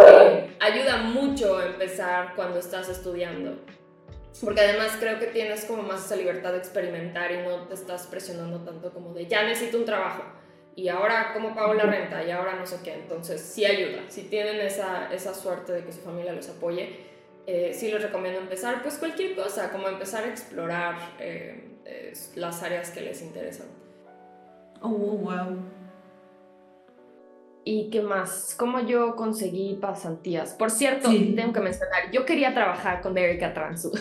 [0.00, 3.58] eh, ayuda mucho empezar cuando estás estudiando.
[4.44, 8.06] Porque además creo que tienes como más esa libertad de experimentar y no te estás
[8.06, 10.22] presionando tanto como de ya necesito un trabajo
[10.76, 12.94] y ahora cómo pago la renta y ahora no sé qué.
[12.94, 14.04] Entonces sí ayuda.
[14.06, 17.11] Si tienen esa, esa suerte de que su familia los apoye,
[17.46, 22.62] eh, sí les recomiendo empezar pues cualquier cosa, como empezar a explorar eh, eh, las
[22.62, 23.66] áreas que les interesan.
[24.80, 25.58] Oh, wow.
[27.64, 28.56] ¿Y qué más?
[28.58, 30.52] ¿Cómo yo conseguí pasantías?
[30.54, 31.34] Por cierto, Sí.
[31.36, 33.92] tengo que mencionar, yo quería trabajar con Erika Transu.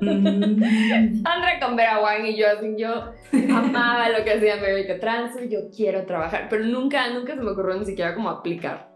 [0.00, 0.60] Mm,
[1.22, 3.12] Sandra con Vera Wang y yo, así, yo
[3.56, 7.74] amaba lo que hacía Erika Transu, yo quiero trabajar, pero nunca, nunca se me ocurrió
[7.76, 8.90] ni siquiera como aplicar.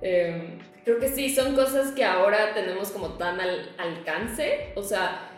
[0.00, 4.72] Eh, creo que sí, son cosas que ahora tenemos como tan al alcance.
[4.76, 5.30] O sea,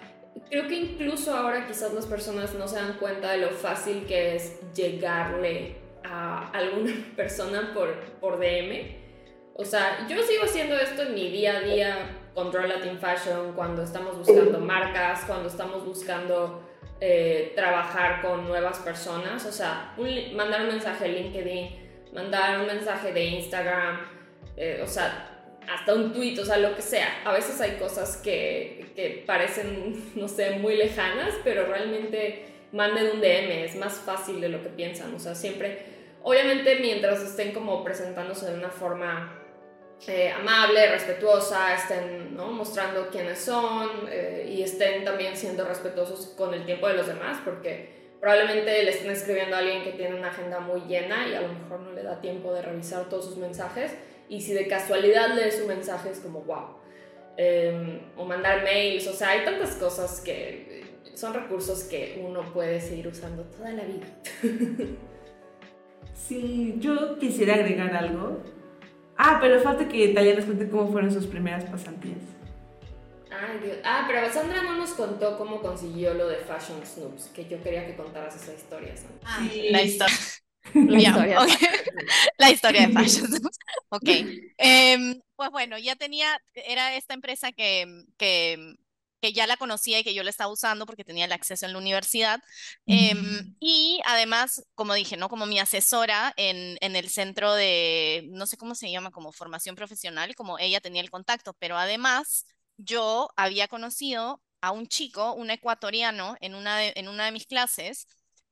[0.51, 4.37] creo que incluso ahora quizás las personas no se dan cuenta de lo fácil que
[4.37, 9.05] es llegarle a alguna persona por, por DM.
[9.55, 13.55] O sea, yo sigo haciendo esto en mi día a día con Draw Latin Fashion,
[13.55, 16.63] cuando estamos buscando marcas, cuando estamos buscando
[17.01, 19.47] eh, trabajar con nuevas personas.
[19.47, 19.95] O sea,
[20.35, 24.01] mandar un mensaje a LinkedIn, mandar un mensaje de Instagram,
[24.59, 25.36] eh, o sea,
[25.69, 27.23] hasta un tweet, o sea, lo que sea.
[27.25, 33.21] A veces hay cosas que, que parecen, no sé, muy lejanas, pero realmente manden un
[33.21, 35.15] DM, es más fácil de lo que piensan.
[35.15, 35.79] O sea, siempre,
[36.23, 39.43] obviamente mientras estén como presentándose de una forma
[40.07, 42.51] eh, amable, respetuosa, estén ¿no?
[42.51, 47.39] mostrando quiénes son eh, y estén también siendo respetuosos con el tiempo de los demás,
[47.45, 51.41] porque probablemente le estén escribiendo a alguien que tiene una agenda muy llena y a
[51.41, 53.93] lo mejor no le da tiempo de revisar todos sus mensajes
[54.29, 56.77] y si de casualidad lee su mensaje es como wow.
[57.39, 60.85] Eh, o mandar mails, o sea, hay tantas cosas que
[61.15, 64.07] son recursos que uno puede seguir usando toda la vida.
[66.17, 68.43] Sí, yo quisiera agregar algo.
[69.17, 72.19] Ah, pero falta que Talia nos cuente cómo fueron sus primeras pasantías.
[73.31, 73.77] Ay, Dios.
[73.85, 77.87] Ah, pero Sandra no nos contó cómo consiguió lo de Fashion Snoops, que yo quería
[77.87, 79.21] que contaras esa historia, Sandra.
[79.25, 80.17] Ah, la historia.
[80.89, 81.41] La historia.
[81.43, 81.49] ok.
[82.39, 83.29] La historia de Fashion.
[83.89, 84.09] Ok.
[84.59, 88.75] Em, pues bueno, ya tenía, era esta empresa que, que,
[89.21, 91.73] que ya la conocía y que yo la estaba usando porque tenía el acceso en
[91.73, 92.41] la universidad.
[92.87, 95.29] Em, y además, como dije, ¿no?
[95.29, 99.77] Como mi asesora en, en el centro de, no sé cómo se llama, como formación
[99.77, 105.51] profesional, como ella tenía el contacto, pero además yo había conocido a un chico, un
[105.51, 108.07] ecuatoriano, en una de, en una de mis clases,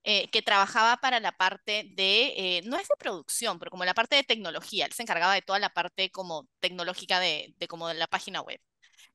[0.05, 3.95] eh, que trabajaba para la parte de, eh, no es de producción, pero como la
[3.95, 4.87] parte de tecnología.
[4.87, 8.41] Él se encargaba de toda la parte como tecnológica de, de como de la página
[8.43, 8.61] web.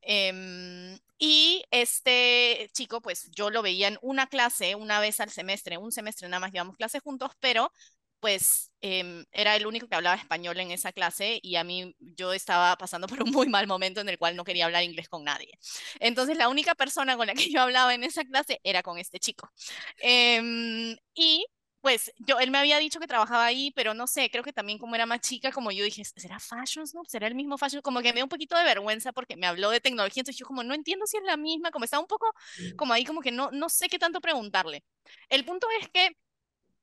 [0.02, 5.78] Em, y este chico, pues yo lo veía en una clase, una vez al semestre,
[5.78, 7.72] un semestre nada más llevamos clases juntos, pero
[8.20, 12.34] pues em, era el único que hablaba español en esa clase y a mí yo
[12.34, 15.24] estaba pasando por un muy mal momento en el cual no quería hablar inglés con
[15.24, 15.52] nadie.
[16.00, 19.20] Entonces la única persona con la que yo hablaba en esa clase era con este
[19.20, 19.52] chico.
[20.00, 21.46] Em, y
[21.82, 24.78] pues yo, él me había dicho que trabajaba ahí, pero no sé, creo que también
[24.78, 27.08] como era más chica, como yo dije, ¿será Fashion Snoop?
[27.08, 27.82] ¿Será el mismo Fashion?
[27.82, 30.46] Como que me dio un poquito de vergüenza porque me habló de tecnología, entonces yo
[30.46, 32.34] como no entiendo si es la misma, como estaba un poco
[32.76, 34.84] como ahí, como que no, no sé qué tanto preguntarle.
[35.30, 36.12] El punto es que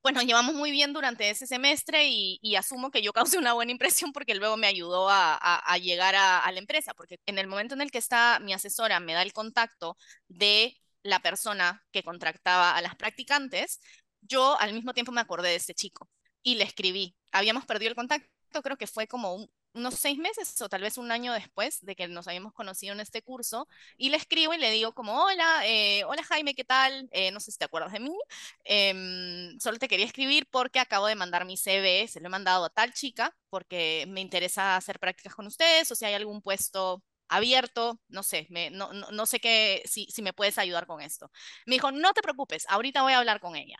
[0.07, 3.73] pues nos llevamos muy bien durante ese semestre y, asumo que yo causé una buena
[3.73, 7.81] impresión porque luego me ayudó a, llegar a, la empresa, porque en el momento en
[7.81, 9.97] el que está mi asesora me da el contacto
[10.29, 13.81] de la persona que contrataba a las practicantes,
[14.21, 16.09] yo al mismo tiempo me acordé de este chico
[16.41, 17.13] y le escribí.
[17.33, 18.29] Habíamos perdido el contacto,
[18.61, 21.95] creo que fue como un, unos seis meses o tal vez un año después de
[21.95, 23.67] que nos habíamos conocido en este curso,
[23.97, 27.07] y le escribo y le digo como, hola, eh, hola Jaime, ¿qué tal?
[27.11, 28.17] Eh, no sé si te acuerdas de mí,
[28.65, 32.65] eh, solo te quería escribir porque acabo de mandar mi CV, se lo he mandado
[32.65, 37.03] a tal chica porque me interesa hacer prácticas con ustedes o si hay algún puesto
[37.29, 41.01] abierto, no sé, me, no, no, no, sé qué, si, si me puedes ayudar con
[41.01, 41.31] esto.
[41.65, 43.77] Me dijo, no te preocupes, ahorita voy a hablar con ella.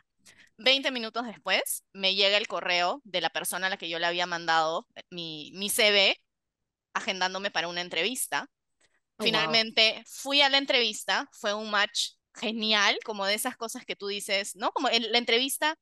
[0.58, 4.06] 20 minutos después me llega el correo de la persona a la que yo le
[4.06, 6.16] había mandado mi, mi CV
[6.94, 8.50] agendándome para una entrevista.
[9.18, 10.02] Oh, Finalmente wow.
[10.06, 14.56] fui a la entrevista, fue un match genial, como de esas cosas que tú dices,
[14.56, 14.72] ¿no?
[14.72, 15.76] Como en la entrevista,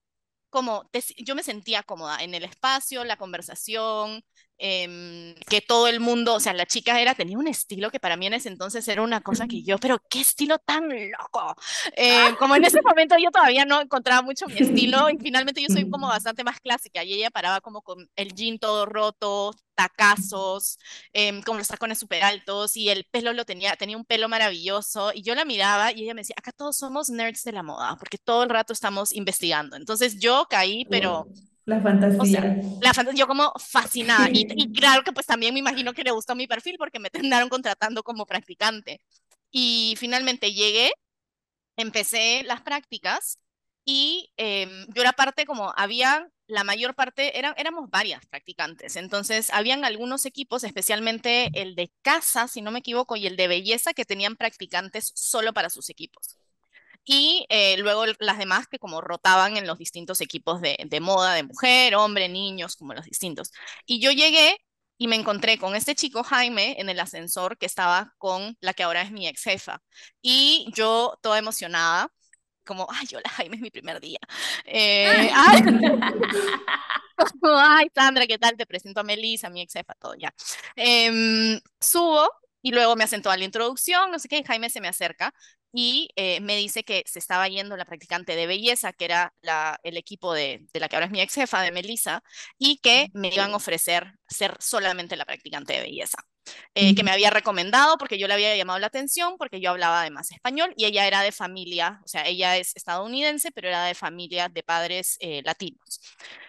[0.51, 4.23] como te, yo me sentía cómoda en el espacio, la conversación,
[4.59, 8.17] eh, que todo el mundo, o sea, la chica era, tenía un estilo que para
[8.17, 11.55] mí en ese entonces era una cosa que yo, pero qué estilo tan loco.
[11.97, 15.69] Eh, como en ese momento yo todavía no encontraba mucho mi estilo y finalmente yo
[15.69, 20.79] soy como bastante más clásica y ella paraba como con el jean todo roto, tacazos,
[21.13, 25.13] eh, con los tacones súper altos y el pelo lo tenía, tenía un pelo maravilloso
[25.15, 27.97] y yo la miraba y ella me decía, acá todos somos nerds de la moda
[27.99, 29.77] porque todo el rato estamos investigando.
[29.77, 31.27] Entonces yo caí, pero...
[31.67, 32.21] La fantasía.
[32.21, 34.31] O sea, la fantasía, yo como fascinada.
[34.31, 37.11] Y, y, claro que pues también me imagino que le gustó mi perfil porque me
[37.11, 39.01] terminaron contratando como practicante.
[39.51, 40.93] Y finalmente llegué,
[41.77, 43.39] empecé las prácticas
[43.85, 48.97] y eh, yo era parte como, había la mayor parte, eran, éramos varias practicantes.
[48.97, 53.49] Entonces, habían algunos equipos, especialmente el de casa, si no me equivoco, y el de
[53.49, 56.39] belleza, que tenían practicantes solo para sus equipos
[57.07, 61.35] y eh, luego las demás que como rotaban en los distintos equipos de, de, moda,
[61.35, 63.53] de mujer, hombre, niños, como los distintos.
[63.87, 64.59] Y yo llegué
[64.99, 68.83] y me encontré con este chico Jaime en el ascensor que estaba con la que
[68.83, 69.81] ahora es mi ex jefa.
[70.21, 72.11] Y yo toda emocionada,
[72.65, 74.19] como, ay, hola Jaime, es mi primer día.
[74.65, 75.63] Eh, ay,
[77.43, 78.57] ay, Sandra, ¿qué tal?
[78.57, 80.35] Te presento a Melissa, mi ex jefa, todo ya.
[80.75, 82.29] Eh, subo
[82.63, 85.33] y luego me asentó a la introducción, no sé qué, y Jaime se me acerca
[85.77, 89.79] y eh, me dice que se estaba yendo la practicante de belleza, que era la,
[89.83, 92.23] el equipo de, de, la que ahora es mi ex jefa, de Melissa,
[92.59, 96.17] y que me iban a ofrecer ser solamente la practicante de belleza.
[96.75, 100.01] Eh, que me había recomendado porque yo le había llamado la atención, porque yo hablaba
[100.01, 103.95] además español y ella era de familia, o sea, ella es estadounidense, pero era de
[103.95, 106.01] familia de padres eh, latinos.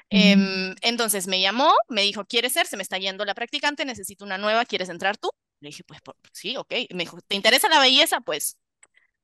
[0.10, 0.38] Eh,
[0.82, 2.66] entonces me llamó, me dijo, ¿quieres ser?
[2.68, 5.30] Se me está yendo la practicante, necesito una nueva, ¿quieres entrar tú?
[5.60, 6.72] Le dije, pues por, sí, ok.
[6.92, 8.22] Me dijo, ¿te interesa la belleza?
[8.22, 8.58] Pues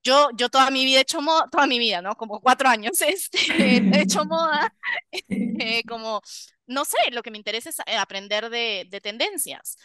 [0.04, 2.16] yo, yo toda mi vida he hecho moda, toda mi vida, ¿no?
[2.16, 4.74] Como cuatro años, este, he hecho moda,
[5.12, 6.22] eh, como,
[6.68, 9.78] no sé, lo que me interesa es aprender de, de, tendencias.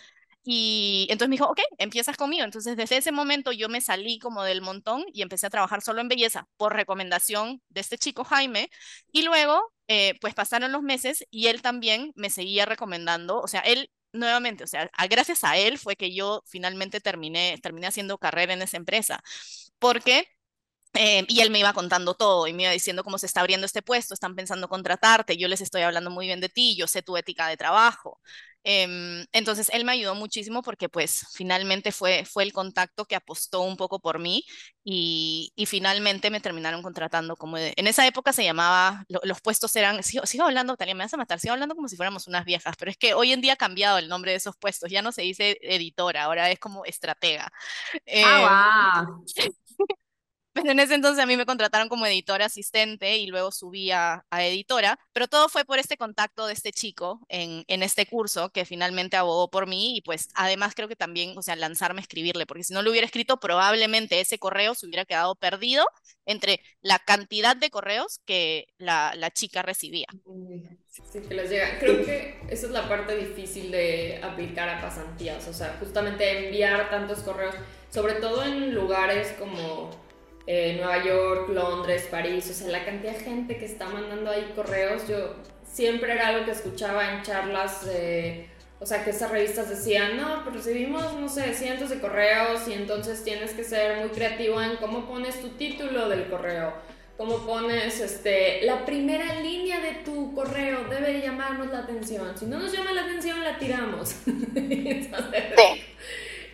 [0.44, 2.44] Y entonces me dijo, ok, empiezas conmigo.
[2.44, 6.00] Entonces desde ese momento yo me salí como del montón y empecé a trabajar solo
[6.00, 8.70] en belleza por recomendación de este chico Jaime.
[9.12, 13.61] Y luego, eh, pues pasaron los meses y él también me seguía recomendando, o sea,
[13.61, 18.53] él nuevamente, o sea, gracias a él fue que yo finalmente terminé, terminé haciendo carrera
[18.55, 19.22] en esa empresa,
[19.79, 20.27] porque
[20.94, 23.66] eh, y él me iba contando todo y me iba diciendo cómo se está abriendo
[23.66, 27.03] este puesto, están pensando contratarte, yo les estoy hablando muy bien de ti, yo sé
[27.03, 28.20] tu ética de trabajo.
[28.64, 33.62] Em, entonces él me ayudó muchísimo porque pues finalmente fue, fue el contacto que apostó
[33.62, 34.44] un poco por mí
[34.85, 40.03] y, y finalmente me terminaron contratando como en esa época se llamaba, los puestos eran,
[40.03, 42.75] sigo, sigo hablando, Tania, me vas a matar, sigo hablando como si fuéramos unas viejas,
[42.79, 45.12] pero es que hoy en día ha cambiado el nombre de esos puestos, ya no
[45.12, 47.51] se dice editora, ahora es como estratega.
[48.23, 48.40] ah,
[49.05, 49.59] wow.
[50.59, 54.25] Em, en ese entonces a mí me contrataron como editora asistente y luego subí a,
[54.31, 58.64] editora, pero todo fue por este contacto de este chico en, en, este curso que
[58.64, 62.47] finalmente abogó por mí y pues además creo que también, o sea, lanzarme a escribirle,
[62.47, 65.85] porque si no lo hubiera escrito probablemente ese correo se hubiera quedado perdido
[66.27, 70.07] entre la cantidad de correos que la, la chica recibía.
[70.88, 71.79] Sí, que les llega.
[71.79, 76.90] Creo que esa es la parte difícil de aplicar a pasantías, o sea, justamente enviar
[76.90, 77.55] tantos correos,
[77.90, 79.90] sobre todo en lugares como
[80.50, 84.50] eh, Nueva York, Londres, París, o sea, la cantidad de gente que está mandando ahí
[84.56, 85.34] correos, yo
[85.70, 87.87] siempre era algo que escuchaba en charlas,
[88.80, 92.72] o sea, que esas revistas decían, no, pues recibimos, no sé, cientos de correos y
[92.72, 96.72] entonces tienes que ser muy creativo en cómo pones tu título del correo,
[97.18, 102.58] cómo pones este, la primera línea de tu correo, debe llamarnos la atención, si no
[102.58, 104.16] nos llama la atención la tiramos.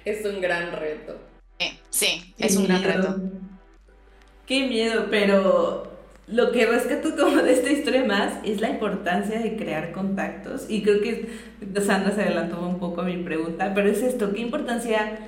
[0.04, 1.16] es un gran reto.
[1.90, 3.20] Sí, es un gran reto.
[4.46, 5.90] Qué miedo, pero
[6.26, 10.66] lo que rescato como de esta historia más es la importancia de crear contactos.
[10.68, 11.30] Y creo que
[11.80, 15.18] Sandra se adelantó un poco a mi pregunta, pero es esto, ¿qué importancia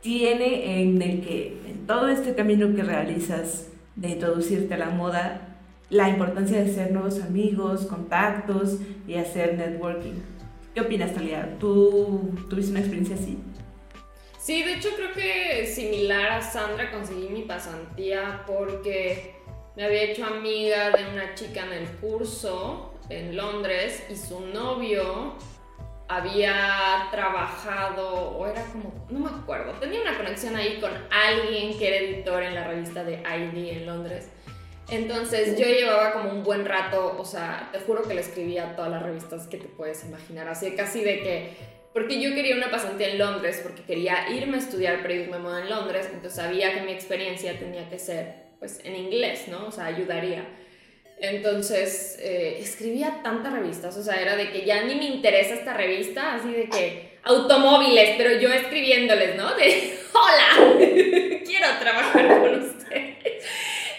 [0.00, 5.58] tiene en el que en todo este camino que realizas de introducirte a la moda,
[5.90, 10.14] la importancia de ser nuevos amigos, contactos y hacer networking?
[10.74, 11.56] ¿Qué opinas, Talia?
[11.58, 13.38] ¿Tú tuviste una experiencia así?
[14.46, 19.34] Sí, de hecho creo que similar a Sandra conseguí mi pasantía porque
[19.74, 25.34] me había hecho amiga de una chica en el curso en Londres y su novio
[26.06, 31.88] había trabajado, o era como, no me acuerdo, tenía una conexión ahí con alguien que
[31.88, 34.28] era editor en la revista de ID en Londres.
[34.90, 38.92] Entonces yo llevaba como un buen rato, o sea, te juro que le escribía todas
[38.92, 43.08] las revistas que te puedes imaginar, así casi de que porque yo quería una pasantía
[43.08, 46.82] en Londres, porque quería irme a estudiar periodismo de moda en Londres, entonces sabía que
[46.82, 49.68] mi experiencia tenía que ser pues en inglés, ¿no?
[49.68, 50.46] O sea, ayudaría.
[51.18, 55.72] Entonces, eh, escribía tantas revistas, o sea, era de que ya ni me interesa esta
[55.72, 59.54] revista, así de que automóviles, pero yo escribiéndoles, ¿no?
[59.54, 60.76] De, hola,
[61.46, 63.42] quiero trabajar con ustedes.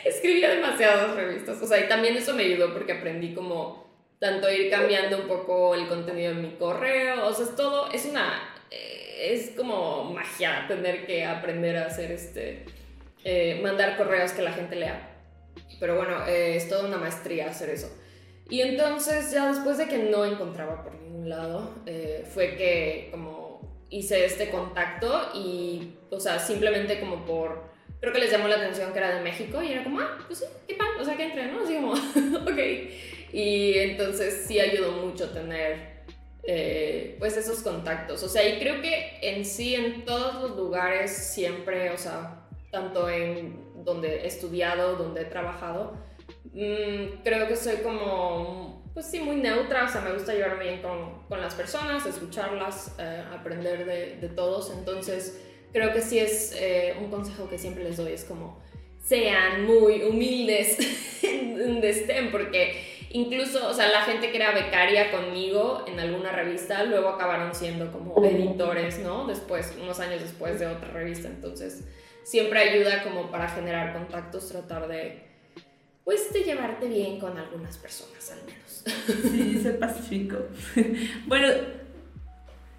[0.05, 3.86] Escribía demasiadas revistas, o sea, y también eso me ayudó porque aprendí como
[4.19, 8.05] tanto ir cambiando un poco el contenido en mi correo, o sea, es todo, es
[8.05, 12.65] una, eh, es como magia tener que aprender a hacer este,
[13.23, 15.13] eh, mandar correos que la gente lea.
[15.79, 17.95] Pero bueno, eh, es toda una maestría hacer eso.
[18.49, 21.75] Y entonces ya después de que no encontraba por ningún lado,
[22.33, 23.47] fue que como
[23.89, 27.63] hice este contacto y, o sea, simplemente como por,
[27.99, 30.39] creo que les llamó la atención que era de México y era como, ah, pues
[30.39, 31.61] sí, qué pan, o sea, que entre, ¿no?
[31.61, 31.91] Así como,
[32.51, 32.59] ok.
[33.31, 35.97] Y entonces sí ayudó mucho tener
[36.49, 38.23] eh, pues esos contactos.
[38.23, 43.09] O sea, y creo que en sí, en todos los lugares, siempre, o sea, tanto
[43.09, 45.97] en donde he estudiado, donde he trabajado,
[46.53, 50.81] mm, creo que soy como, pues sí, muy neutra, o sea, me gusta llevarme bien
[50.81, 54.71] con, con las personas, escucharlas, eh, aprender de, todos.
[54.71, 55.41] Entonces,
[55.73, 58.61] creo que sí es eh, un consejo que siempre les doy, es como,
[59.03, 60.77] sean muy humildes
[61.21, 66.83] donde estén, porque Incluso, o sea, la gente que era becaria conmigo en alguna revista,
[66.83, 69.25] luego acabaron siendo como editores, ¿no?
[69.25, 71.29] Después, unos años después de otra revista.
[71.29, 71.85] Entonces,
[72.23, 75.23] siempre ayuda como para generar contactos, tratar de,
[76.03, 78.83] pues, de llevarte bien con algunas personas al menos.
[79.31, 80.37] Sí, ser pacífico.
[81.27, 81.47] bueno,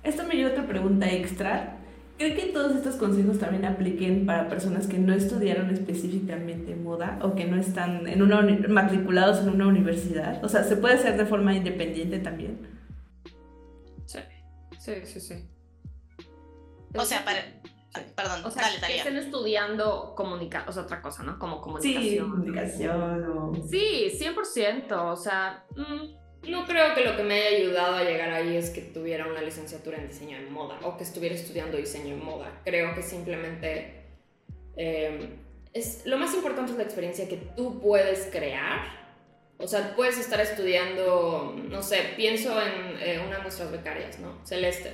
[0.02, 1.77] esto me lleva a otra pregunta extra.
[2.18, 7.36] ¿Cree que todos estos consejos también apliquen para personas que no estudiaron específicamente moda o
[7.36, 10.44] que no están en una matriculados en una universidad?
[10.44, 12.58] O sea, ¿se puede hacer de forma independiente también?
[14.04, 14.18] Sí,
[14.80, 15.48] sí, sí, sí.
[16.96, 17.38] O sea, para...
[18.16, 21.38] Perdón, o sea, dale, que estén estudiando comunicación, o sea, otra cosa, ¿no?
[21.38, 22.02] Como comunicación.
[22.02, 23.54] Sí, comunicación o...
[23.70, 25.64] Sí, 100%, o sea...
[25.76, 29.26] Mm, no creo que lo que me haya ayudado a llegar ahí es que tuviera
[29.26, 32.60] una licenciatura en diseño de moda o que estuviera estudiando diseño de moda.
[32.64, 34.04] Creo que simplemente
[34.76, 35.38] em,
[35.72, 38.98] es, lo más importante es la experiencia que tú puedes crear.
[39.58, 44.38] O sea, puedes estar estudiando, no sé, pienso en eh, una de nuestras becarias, ¿no?
[44.44, 44.92] Celeste,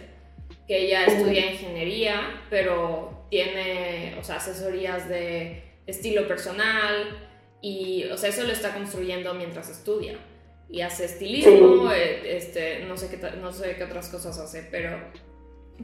[0.66, 8.30] que ella estudia ingeniería, pero tiene, o sea, asesorías de estilo personal y, o sea,
[8.30, 10.18] eso lo está construyendo mientras estudia.
[10.68, 14.98] Y hace estilismo, eh, este, no, sé qué, no sé qué otras cosas hace, pero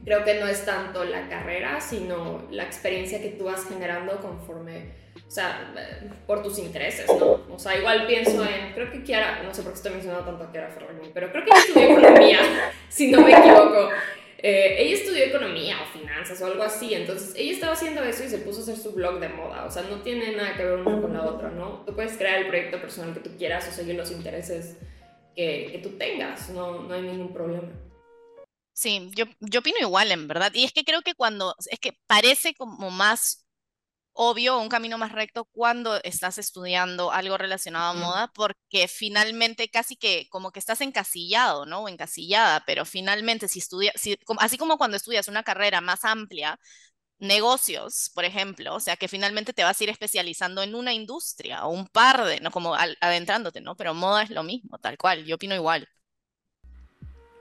[0.03, 4.91] creo que no es tanto la carrera, sino la experiencia que tú vas generando conforme,
[5.27, 7.41] o sea, eh, por tus intereses, ¿no?
[7.53, 10.43] O sea, igual pienso en, creo que Kiara, no sé por qué estoy mencionando tanto
[10.45, 12.39] a Kiara Ferragni, pero creo que ella estudió economía,
[12.89, 13.89] si no me equivoco.
[14.43, 18.29] Eh, ella estudió economía o finanzas o algo así, entonces ella estaba haciendo eso y
[18.29, 20.79] se puso a hacer su blog de moda, o sea, no tiene nada que ver
[20.79, 21.83] una con la otra, ¿no?
[21.85, 24.77] Tú puedes crear el proyecto personal que tú quieras o seguir los intereses
[25.35, 27.69] que, que tú tengas, no, no hay ningún problema.
[28.73, 30.51] Sí, yo, yo opino igual, en verdad.
[30.55, 33.45] Y es que creo que cuando, es que parece como más
[34.13, 39.95] obvio, un camino más recto cuando estás estudiando algo relacionado a moda, porque finalmente casi
[39.95, 41.81] que como que estás encasillado, ¿no?
[41.81, 46.59] O encasillada, pero finalmente si estudias, si, así como cuando estudias una carrera más amplia,
[47.19, 51.65] negocios, por ejemplo, o sea, que finalmente te vas a ir especializando en una industria
[51.65, 53.75] o un par de, no como adentrándote, ¿no?
[53.75, 55.87] Pero moda es lo mismo, tal cual, yo opino igual.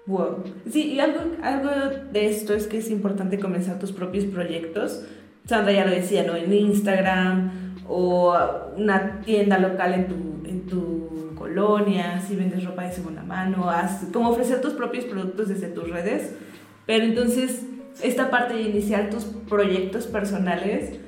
[0.06, 0.42] Wow.
[0.70, 1.70] Sí, y algo, algo
[2.10, 5.02] de esto es que es importante comenzar tus propios proyectos
[5.46, 6.36] Sandra ya lo decía, ¿no?
[6.36, 7.50] En Instagram
[7.88, 8.36] o
[8.76, 14.04] una tienda local en tu, en tu colonia, si vendes ropa de segunda mano, haz,
[14.12, 16.34] como ofrecer tus propios productos desde tus redes.
[16.86, 17.62] Pero entonces,
[18.02, 21.00] esta parte de iniciar tus proyectos personales,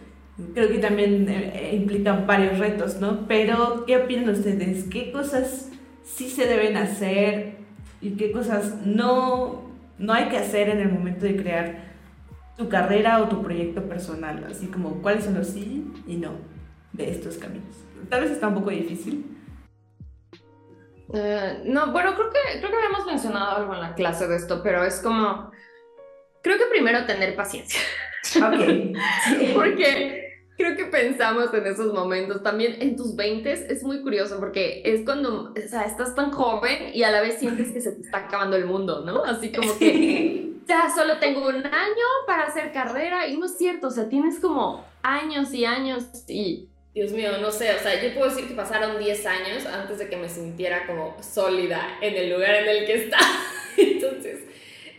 [0.55, 3.27] creo que también eh, eh, implican varios retos, ¿no?
[3.29, 4.85] Pero, ¿qué opinan ustedes?
[4.85, 5.71] ¿Qué cosas
[6.05, 7.57] sí se deben hacer
[8.01, 9.63] y qué cosas no,
[9.99, 11.92] no hay que hacer en el momento de crear
[12.57, 16.33] tu carrera o tu proyecto personal, así como cuáles son los sí y no
[16.93, 17.77] de estos caminos.
[18.09, 19.25] Tal vez está un poco difícil.
[21.15, 24.63] Eh, no, bueno, creo que, creo que habíamos mencionado algo en la clase de esto,
[24.63, 25.51] pero es como,
[26.43, 27.81] creo que primero tener paciencia.
[28.37, 28.97] Ok.
[29.55, 32.43] porque creo que pensamos en esos momentos.
[32.43, 36.91] También en tus 20 es muy curioso porque es cuando, o sea, estás tan joven
[36.95, 39.25] y a la vez sientes que se te está acabando el mundo, ¿no?
[39.25, 43.89] Así como que ya solo tengo un año para hacer carrera y no es cierto,
[43.89, 46.69] o sea, tienes como años y años y...
[46.95, 50.11] Dios mío, no sé, o sea, yo puedo decir que pasaron 10 años antes de
[50.11, 53.17] que me sintiera como sólida en el lugar en el que está.
[53.79, 54.41] Entonces,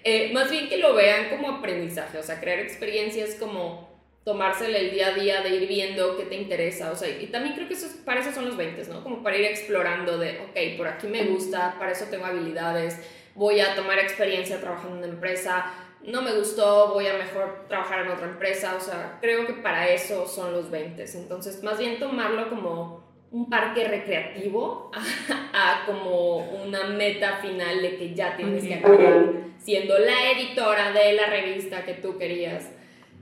[0.03, 3.92] eh, más bien que lo vean como aprendizaje, o sea, crear experiencias como
[4.23, 7.55] tomárselo el día a día de ir viendo qué te interesa, o sea, y también
[7.55, 9.03] creo que eso, para eso son los 20, ¿no?
[9.03, 12.99] Como para ir explorando de, ok, por aquí me gusta, para eso tengo habilidades,
[13.35, 15.73] voy a tomar experiencia trabajando en una empresa,
[16.05, 19.87] no me gustó, voy a mejor trabajar en otra empresa, o sea, creo que para
[19.89, 21.03] eso son los 20.
[21.15, 24.91] Entonces, más bien tomarlo como un parque recreativo
[25.53, 31.13] a, como una meta final de que ya tienes que acabar siendo la editora de
[31.13, 32.69] la revista que tú querías.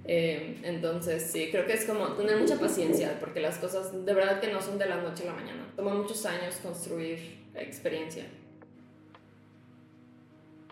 [0.06, 4.39] Eh, entonces, sí, creo que es como tener mucha paciencia, porque las cosas de verdad
[4.39, 5.68] que no son de la noche a la mañana.
[5.76, 7.20] Toma muchos años construir
[7.56, 8.26] experiencia.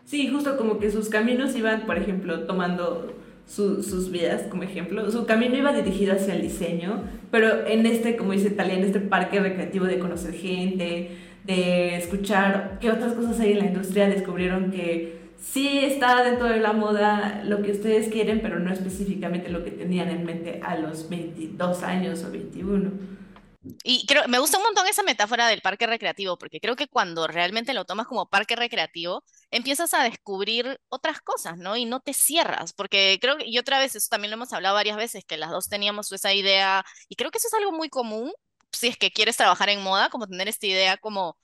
[0.06, 3.16] Sí, justo como que sus caminos iban, por ejemplo, tomando
[3.46, 5.10] sus vidas como ejemplo.
[5.12, 9.00] Su camino iba dirigido hacia el diseño, pero en este, como dice Talia, en este
[9.00, 11.12] parque recreativo de conocer gente,
[11.46, 16.60] de escuchar qué otras cosas hay en la industria, descubrieron que sí está dentro de
[16.60, 20.76] la moda lo que ustedes quieren, pero no específicamente lo que tenían en mente a
[20.76, 22.92] los 22 años o 21.
[23.84, 27.28] Y creo, me gusta un montón esa metáfora del parque recreativo, porque creo que cuando
[27.28, 31.76] realmente lo tomas como parque recreativo, empiezas a descubrir otras cosas, ¿no?
[31.76, 34.76] Y no te cierras, porque creo que, y otra vez, eso también lo hemos hablado
[34.76, 37.90] varias veces, que las dos teníamos esa idea, y creo que eso es algo muy
[37.90, 38.32] común,
[38.72, 41.38] si es que quieres trabajar en moda, como tener esta idea como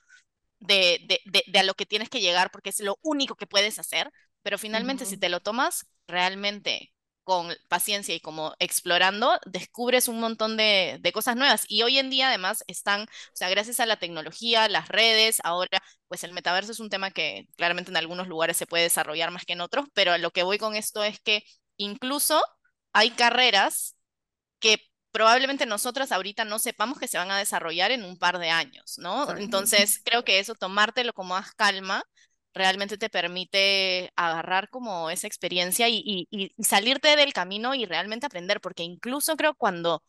[0.59, 3.47] de, de, de, de a lo que tienes que llegar, porque es lo único que
[3.47, 6.93] puedes hacer, pero finalmente si te lo tomas realmente
[7.25, 11.65] con paciencia y como explorando, descubres un montón de, cosas nuevas.
[11.67, 15.81] Y hoy en día además están, o sea, gracias a la tecnología, las redes, ahora
[16.07, 19.45] pues el metaverso es un tema que claramente en algunos lugares se puede desarrollar más
[19.45, 21.43] que en otros, pero lo que voy con esto es que
[21.77, 22.41] incluso
[22.93, 23.95] hay carreras
[24.59, 24.79] que
[25.15, 28.97] probablemente nosotras ahorita no sepamos que se van a desarrollar en un par de años,
[28.97, 29.31] ¿no?
[29.37, 32.03] Entonces creo que eso, tomártelo como más calma
[32.53, 36.27] realmente te permite agarrar como esa experiencia y,
[36.59, 40.03] salirte del camino y realmente aprender, porque incluso creo cuando,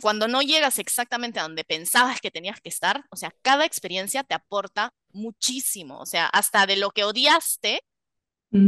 [0.00, 4.24] cuando no llegas exactamente a donde pensabas que tenías que estar, o sea, cada experiencia
[4.24, 7.82] te aporta muchísimo, o sea, hasta de lo que odiaste,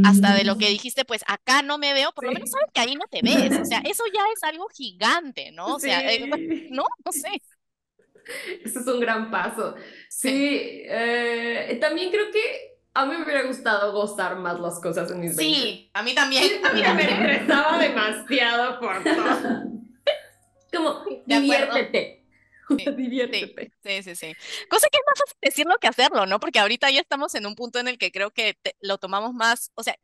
[0.05, 0.71] hasta de lo que mm.
[0.71, 3.59] dijiste, pues acá no me veo, por lo menos sabes que ahí no te ves,
[3.59, 5.75] o sea, eso ya es algo gigante, ¿no?
[5.75, 6.27] O sea, eh,
[6.71, 7.41] no, no sé.
[8.63, 9.75] Eso es un gran paso.
[10.07, 15.19] Sí, eh, también creo que a mí me hubiera gustado gozar más las cosas en
[15.19, 15.43] mis 20.
[15.43, 16.65] Sí, a mí también.
[16.65, 19.63] A mí me estresaba demasiado por todo.
[20.73, 22.18] Como, diviértete.
[22.97, 23.71] diviértete.
[23.83, 24.35] Sí, sí, sí.
[24.69, 26.39] Cosa que es más fácil decirlo que hacerlo, ¿no?
[26.39, 29.71] Porque ahorita ya estamos en un punto en el que creo que lo tomamos más,
[29.75, 29.97] o sea,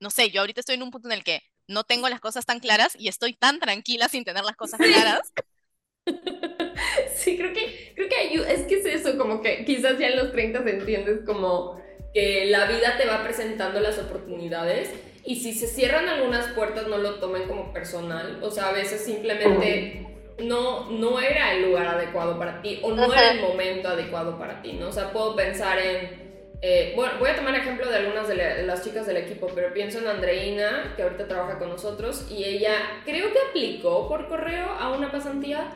[0.00, 2.44] no sé, yo ahorita estoy en un punto en el que no tengo las cosas
[2.44, 5.32] tan claras y estoy tan tranquila sin tener las cosas claras.
[7.14, 10.32] Sí, creo que, creo que es que es eso, como que quizás ya en los
[10.32, 11.80] 30 se entiendes como
[12.12, 14.90] que la vida te va presentando las oportunidades
[15.24, 19.04] y si se cierran algunas puertas no lo tomen como personal, o sea, a veces
[19.04, 20.11] simplemente
[20.44, 24.62] no, no era el lugar adecuado para ti o no era el momento adecuado para
[24.62, 24.88] ti, ¿no?
[24.88, 26.22] O sea, puedo pensar en...
[26.64, 29.98] Eh, bueno, voy a tomar ejemplo de algunas de, las chicas del equipo, pero pienso
[29.98, 34.92] en Andreina, que ahorita trabaja con nosotros, y ella creo que aplicó por correo a
[34.92, 35.72] una pasantía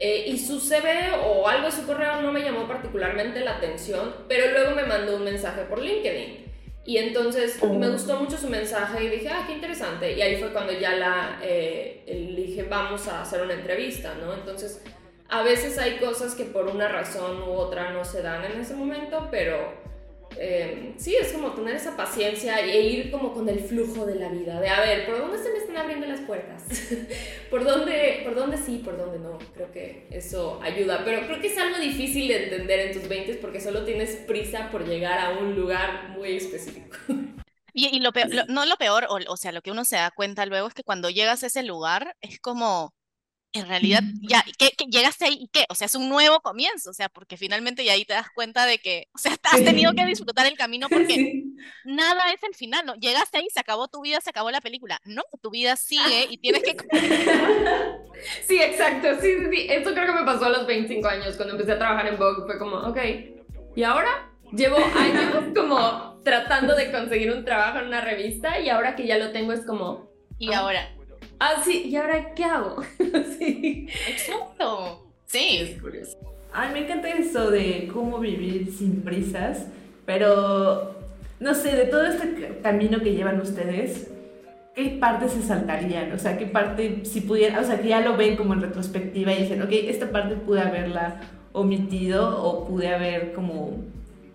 [0.00, 4.14] eh, y su CV o algo de su correo no me llamó particularmente la atención,
[4.28, 6.46] pero luego me mandó un mensaje por LinkedIn.
[6.88, 7.92] Y entonces me oh.
[7.92, 10.14] gustó mucho su mensaje y dije, ah, qué interesante.
[10.14, 14.32] Y ahí fue cuando ya la eh, le dije, vamos a hacer una entrevista, ¿no?
[14.32, 14.82] Entonces,
[15.28, 18.74] a veces hay cosas que por una razón u otra no se dan en ese
[18.74, 19.70] momento, pero
[20.36, 24.28] eh, sí, es como tener esa paciencia e ir como con el flujo de la
[24.28, 26.64] vida, de a ver, ¿por dónde se me están abriendo las puertas?
[27.50, 29.38] ¿Por dónde, ¿Por dónde sí, por dónde no?
[29.54, 33.34] Creo que eso ayuda, pero creo que es algo difícil de entender en tus 20
[33.36, 36.96] porque solo tienes prisa por llegar a un lugar muy específico.
[37.72, 40.10] Y, y lo peor, no lo peor, o, o sea, lo que uno se da
[40.10, 42.92] cuenta luego es que cuando llegas a ese lugar es como
[43.52, 45.64] en realidad ya, ¿qué, llegaste ahí y qué?
[45.70, 48.66] O sea, es un nuevo comienzo, o sea, porque finalmente ya ahí te das cuenta
[48.66, 51.44] de que, o sea, has tenido que disfrutar el camino porque
[51.84, 52.94] nada es el final, ¿no?
[52.96, 55.00] Llegaste ahí, se acabó tu vida, se acabó la película.
[55.04, 56.76] No, tu vida sigue y tienes que...
[58.46, 59.66] sí, exacto, sí, sí, sí.
[59.70, 62.44] Esto creo que me pasó a los 25 años, cuando empecé a trabajar en Vogue,
[62.44, 62.98] fue como, ok,
[63.76, 64.30] ¿y ahora?
[64.52, 69.18] Llevo años como tratando de conseguir un trabajo en una revista y ahora que ya
[69.18, 70.10] lo tengo es como...
[70.38, 70.97] ¿Y ahora?
[71.40, 72.82] Ah, sí, ¿y ahora qué hago?
[73.38, 73.88] sí.
[74.08, 75.06] Exacto.
[75.26, 75.58] Sí.
[75.60, 76.16] Es curioso.
[76.52, 79.66] Ay, me encanta eso de cómo vivir sin prisas,
[80.06, 80.96] pero
[81.40, 84.10] no sé, de todo este camino que llevan ustedes,
[84.74, 86.12] ¿qué parte se saltarían?
[86.12, 89.32] O sea, ¿qué parte, si pudieran, o sea, que ya lo ven como en retrospectiva
[89.32, 91.20] y dicen, ok, esta parte pude haberla
[91.52, 93.84] omitido o pude haber como,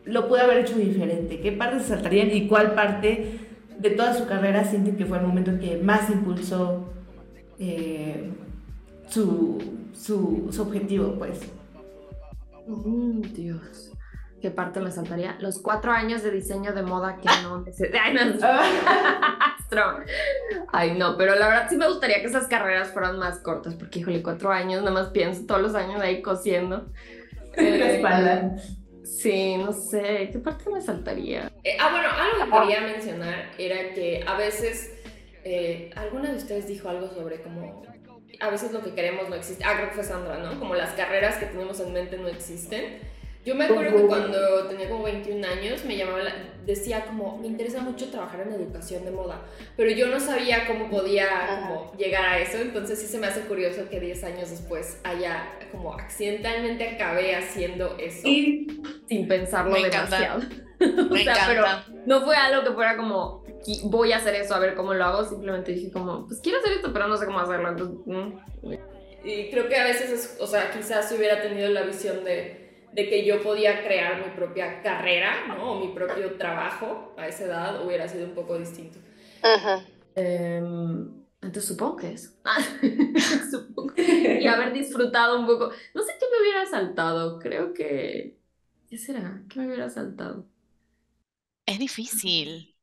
[0.06, 1.40] lo pude haber hecho diferente?
[1.40, 3.40] ¿Qué parte se saltarían y cuál parte
[3.80, 6.94] de toda su carrera sienten que fue el momento que más impulsó
[7.60, 8.32] eh,
[9.08, 9.60] su,
[9.94, 11.40] su, su, objetivo, pues.
[12.68, 13.92] Mm, Dios.
[14.42, 15.38] ¿Qué parte me saltaría?
[15.40, 17.64] Los cuatro años de diseño de moda que no...
[18.04, 18.50] Ay, no.
[20.74, 24.00] Ay, no, pero la verdad sí me gustaría que esas carreras fueran más cortas, porque,
[24.00, 26.88] híjole, cuatro años, nada más pienso todos los años ahí cosiendo.
[27.58, 28.56] la espalda.
[29.04, 31.51] Sí, no sé, ¿qué parte me saltaría?
[31.64, 34.93] Eh, ah, bueno, algo que quería mencionar era que a veces,
[35.43, 37.84] eh, alguna de ustedes dijo algo sobre cómo
[38.39, 39.64] a veces lo que queremos no existe.
[39.64, 40.60] Ah, creo que fue Sandra, ¿no?
[40.60, 42.99] Como las carreras que tenemos en mente no existen.
[43.46, 46.20] Yo me acuerdo que cuando tenía como 21 años me llamaba,
[46.66, 49.41] decía como, me interesa mucho trabajar en educación de moda,
[49.76, 53.41] pero yo no sabía cómo podía como llegar a eso, entonces sí se me hace
[53.41, 58.26] curioso que 10 años después haya como accidentalmente acabé haciendo eso.
[58.26, 60.41] Y sin pensarlo demasiado.
[61.12, 61.66] o sea, pero
[62.06, 63.44] no fue algo que fuera como,
[63.84, 66.74] voy a hacer eso, a ver cómo lo hago, simplemente dije como, pues quiero hacer
[66.74, 67.98] esto, pero no sé cómo hacerlo, entonces...
[68.06, 68.74] Mm.
[69.26, 72.62] Y creo que a veces, es, o sea, quizás si hubiera tenido la visión de
[72.94, 75.74] de que yo podía crear mi propia carrera, ¿no?
[75.74, 79.00] O mi propio trabajo a esa edad hubiera sido un poco distinto.
[80.16, 82.38] Em, entonces supongo que es.
[83.52, 83.94] supongo.
[83.98, 85.72] Y haber disfrutado un poco.
[85.94, 87.39] No sé qué me hubiera saltado.
[87.39, 88.38] Creo que.
[88.89, 89.44] ¿Qué será?
[89.50, 90.48] ¿Qué me hubiera saltado?
[91.66, 92.76] Es difícil.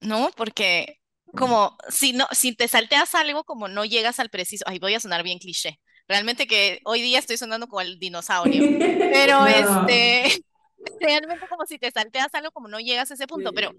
[0.00, 0.30] ¿No?
[0.36, 1.00] Porque
[1.36, 4.64] como si no, si te salteas algo, como no llegas al preciso.
[4.66, 5.80] Ay, voy a sonar bien cliché.
[6.08, 8.62] Realmente que hoy día estoy sonando como el dinosaurio.
[9.12, 10.42] Pero este,
[11.00, 13.52] realmente como si te salteas algo, como no llegas a ese punto.
[13.52, 13.72] Pero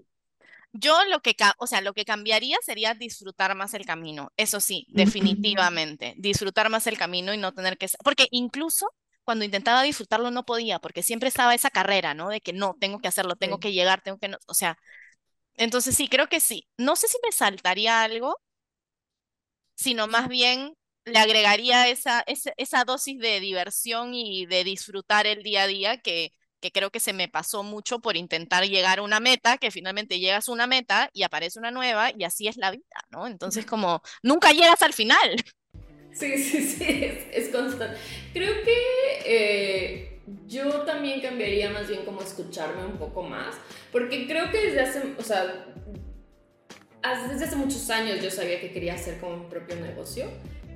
[0.72, 4.32] yo lo que, o sea, lo que cambiaría sería disfrutar más el camino.
[4.36, 6.14] Eso sí, definitivamente.
[6.16, 7.88] Disfrutar más el camino y no tener que...
[8.04, 8.88] Porque incluso
[9.24, 12.28] cuando intentaba disfrutarlo no podía, porque siempre estaba esa carrera, ¿no?
[12.28, 14.28] De que no, tengo que hacerlo, tengo que llegar, tengo que...
[14.28, 14.78] No, o sea,
[15.56, 16.68] entonces sí, creo que sí.
[16.76, 18.38] No sé si me saltaría algo,
[19.74, 25.62] sino más bien le agregaría esa, esa, dosis de diversión y de disfrutar el día
[25.62, 29.20] a día que, que creo que se me pasó mucho por intentar llegar a una
[29.20, 32.70] meta, que finalmente llegas a una meta y aparece una nueva y así es la
[32.70, 33.26] vida, ¿no?
[33.26, 35.36] Entonces como nunca llegas al final.
[36.12, 37.96] Sí, sí, sí, es, constante.
[38.32, 43.54] Creo que eh, yo también cambiaría más bien como escucharme un poco más,
[43.92, 45.66] porque creo que desde hace, o sea,
[47.28, 50.28] desde hace muchos años yo sabía que quería hacer como mi propio negocio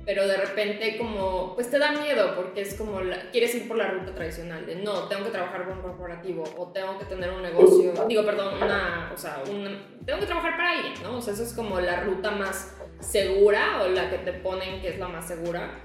[0.05, 2.99] pero de repente como, pues te da miedo porque es como,
[3.31, 6.67] quieres ir por la ruta tradicional de no, tengo que trabajar con un corporativo o
[6.67, 10.93] tengo que tener un negocio, digo, perdón, una, o sea, tengo que trabajar para alguien,
[11.01, 11.17] ¿no?
[11.17, 14.89] O sea, eso es como la ruta más segura o la que te ponen que
[14.89, 15.81] es la más segura.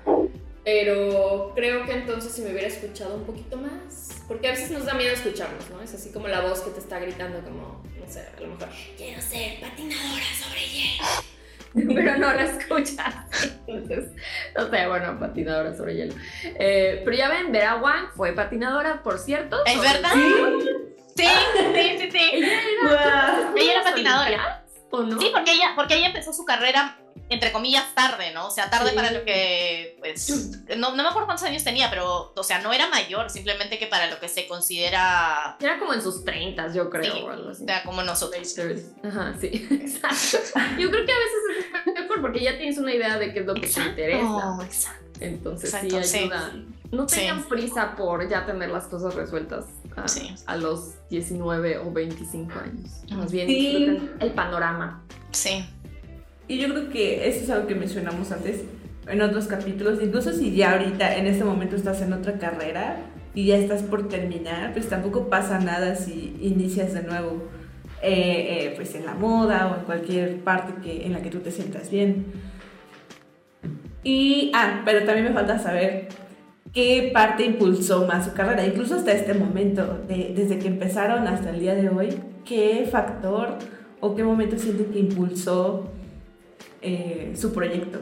[0.63, 4.85] Pero creo que entonces si me hubiera escuchado un poquito más, porque a veces nos
[4.85, 5.81] da miedo escucharnos, ¿no?
[5.81, 8.69] Es así como la voz que te está gritando como, no sé, a lo mejor,
[8.99, 11.05] quiero ser patinadora sobre hielo.
[11.95, 13.15] pero no la escuchas.
[13.67, 14.11] Entonces,
[14.57, 16.15] no sé, bueno, patinadora sobre hielo.
[16.43, 19.65] Eh, pero ya ven, Vera Wang fue patinadora, por cierto.
[19.65, 20.11] ¿Es verdad?
[21.17, 21.25] Sí,
[21.75, 22.31] sí, sí, sí.
[22.33, 24.65] Ella era, ella era patinadora.
[24.91, 25.21] ¿O no?
[25.21, 26.99] Sí, porque ella, porque ella empezó su carrera
[27.31, 28.49] entre comillas, tarde, ¿no?
[28.49, 32.33] O sea, tarde para lo que, pues, no, no, me acuerdo cuántos años tenía, pero,
[32.35, 35.57] o sea, no era mayor, simplemente que para lo que se considera...
[35.61, 37.15] Era como en sus 30, yo creo.
[37.15, 38.57] Sí, o, sea, como nosotros.
[39.05, 40.59] Ajá, sí, exacto.
[40.79, 43.47] Yo creo que a veces es mejor porque ya tienes una idea de qué es
[43.47, 44.59] lo que te interesa.
[44.65, 45.11] exacto.
[45.21, 46.53] Entonces sí ayuda.
[46.91, 49.67] No tengan prisa por ya tener las cosas resueltas
[49.97, 52.91] a, a, los 19 o 25 años.
[53.13, 55.05] Más bien disfruten el panorama.
[55.31, 55.65] Sí.
[56.51, 58.65] Y yo creo que eso es algo que mencionamos antes
[59.07, 60.03] en otros capítulos.
[60.03, 63.03] Incluso si ya ahorita en este momento estás en otra carrera
[63.37, 67.45] y ya estás por terminar, pues tampoco pasa nada si inicias de nuevo
[68.03, 71.39] eh, eh, pues en la moda o en cualquier parte que, en la que tú
[71.39, 72.27] te sientas bien.
[74.03, 76.09] Y, ah, pero también me falta saber
[76.73, 81.61] qué parte impulsó más su carrera, incluso hasta este momento, desde que empezaron hasta el
[81.61, 82.09] día de hoy,
[82.45, 83.51] qué factor
[84.01, 85.93] o qué momento sienten que impulsó
[86.83, 88.01] eh, su proyecto.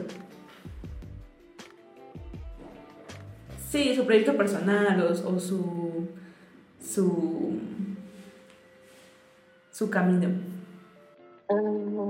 [3.69, 6.07] Sí, su proyecto personal o, su,
[6.81, 7.59] su,
[9.71, 10.29] su camino.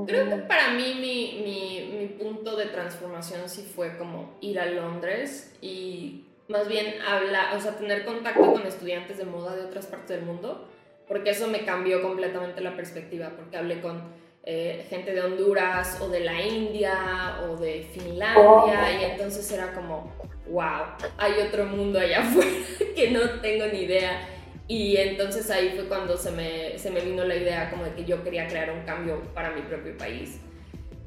[0.07, 4.65] Creo que para mí mi, mi, mi, punto de transformación sí fue como ir a
[4.65, 9.85] Londres y más bien hablar, o sea, tener contacto con estudiantes de moda de otras
[9.85, 10.67] partes del mundo,
[11.07, 14.01] porque eso me cambió completamente la perspectiva, porque hablé con
[14.43, 20.13] eh, gente de Honduras o de la India o de Finlandia y entonces era como,
[20.49, 20.85] wow,
[21.17, 22.49] hay otro mundo allá afuera
[22.95, 24.27] que no tengo ni idea.
[24.67, 28.05] Y entonces ahí fue cuando se me, se me vino la idea como de que
[28.05, 30.39] yo quería crear un cambio para mi propio país.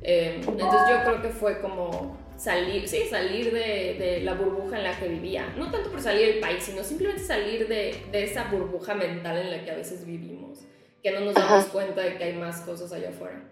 [0.02, 4.82] Eh, entonces yo creo que fue como salir, sí, salir de, de, la burbuja en
[4.82, 5.54] la que vivía.
[5.56, 9.52] No tanto por salir del país, sino simplemente salir de, de esa burbuja mental en
[9.52, 10.66] la que a veces vivimos
[11.02, 13.42] que no nos damos cuenta de que hay más cosas allá afuera.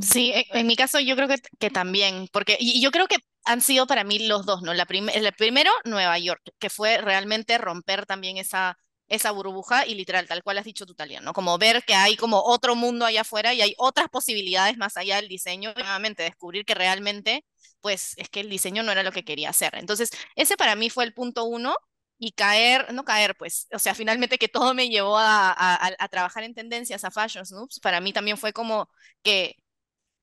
[0.00, 3.60] Sí, en mi caso yo creo que, que también, porque y yo creo que han
[3.60, 4.72] sido para mí los dos, ¿no?
[4.72, 8.78] La el primero, Nueva York, que fue realmente romper también esa,
[9.08, 11.32] esa burbuja y literal, tal cual has dicho tú, Talia, ¿no?
[11.32, 15.16] Como ver que hay como otro mundo allá afuera y hay otras posibilidades más allá
[15.16, 17.44] del diseño y nuevamente descubrir que realmente,
[17.80, 19.74] pues, es que el diseño no era lo que quería hacer.
[19.74, 21.74] Entonces, ese para mí fue el punto uno
[22.20, 26.44] y caer, no caer, pues, o sea, finalmente que todo me llevó a, a, trabajar
[26.44, 28.90] en tendencias, a Fashion Snoops, para mí también fue como
[29.22, 29.56] que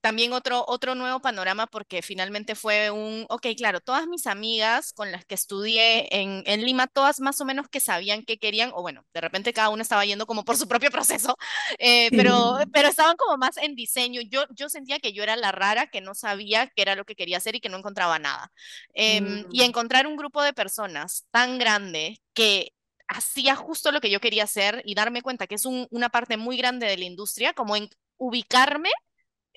[0.07, 5.11] también otro, otro nuevo panorama porque finalmente fue un, ok, claro, todas mis amigas con
[5.11, 8.81] las que estudié en, en, Lima, todas más o menos que sabían qué querían, o
[8.81, 11.35] bueno, de repente cada una estaba yendo como por su propio proceso,
[11.77, 14.21] eh, pero, pero estaban como más en diseño.
[14.21, 17.15] Yo, yo sentía que yo era la rara que no sabía qué era lo que
[17.15, 18.49] quería hacer y que no encontraba nada.
[18.93, 19.61] Y mm.
[19.61, 22.71] encontrar un grupo de personas tan grande que
[23.09, 26.37] hacía justo lo que yo quería hacer y darme cuenta que es un, una parte
[26.37, 28.89] muy grande de la industria, como en ubicarme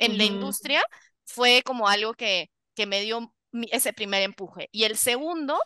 [0.00, 0.82] en la industria
[1.24, 3.32] fue como algo que, que me dio
[3.70, 4.68] ese primer empuje.
[4.72, 5.60] Y el segundo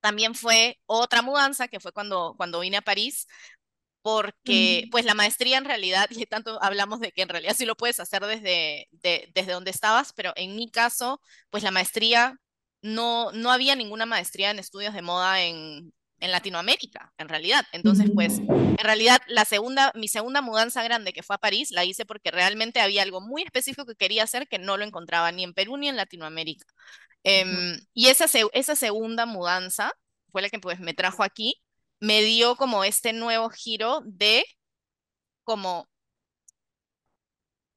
[0.00, 3.26] también fue otra mudanza, que fue cuando, cuando vine a París,
[4.02, 7.76] porque pues la maestría en realidad, y tanto hablamos de que en realidad sí lo
[7.76, 12.36] puedes hacer desde, desde donde estabas, pero en mi caso, pues la maestría,
[12.82, 15.94] no, no había ninguna maestría en estudios de moda en,
[16.24, 17.66] en Latinoamérica, en realidad.
[17.72, 21.84] Entonces, pues, en realidad, la segunda, mi segunda mudanza grande que fue a París, la
[21.84, 25.44] hice porque realmente había algo muy específico que quería hacer que no lo encontraba ni
[25.44, 26.64] en Perú ni en Latinoamérica.
[27.24, 29.92] Em, y esa, esa segunda mudanza
[30.32, 31.56] fue la que pues me trajo aquí,
[32.00, 34.46] me dio como este nuevo giro de
[35.44, 35.90] como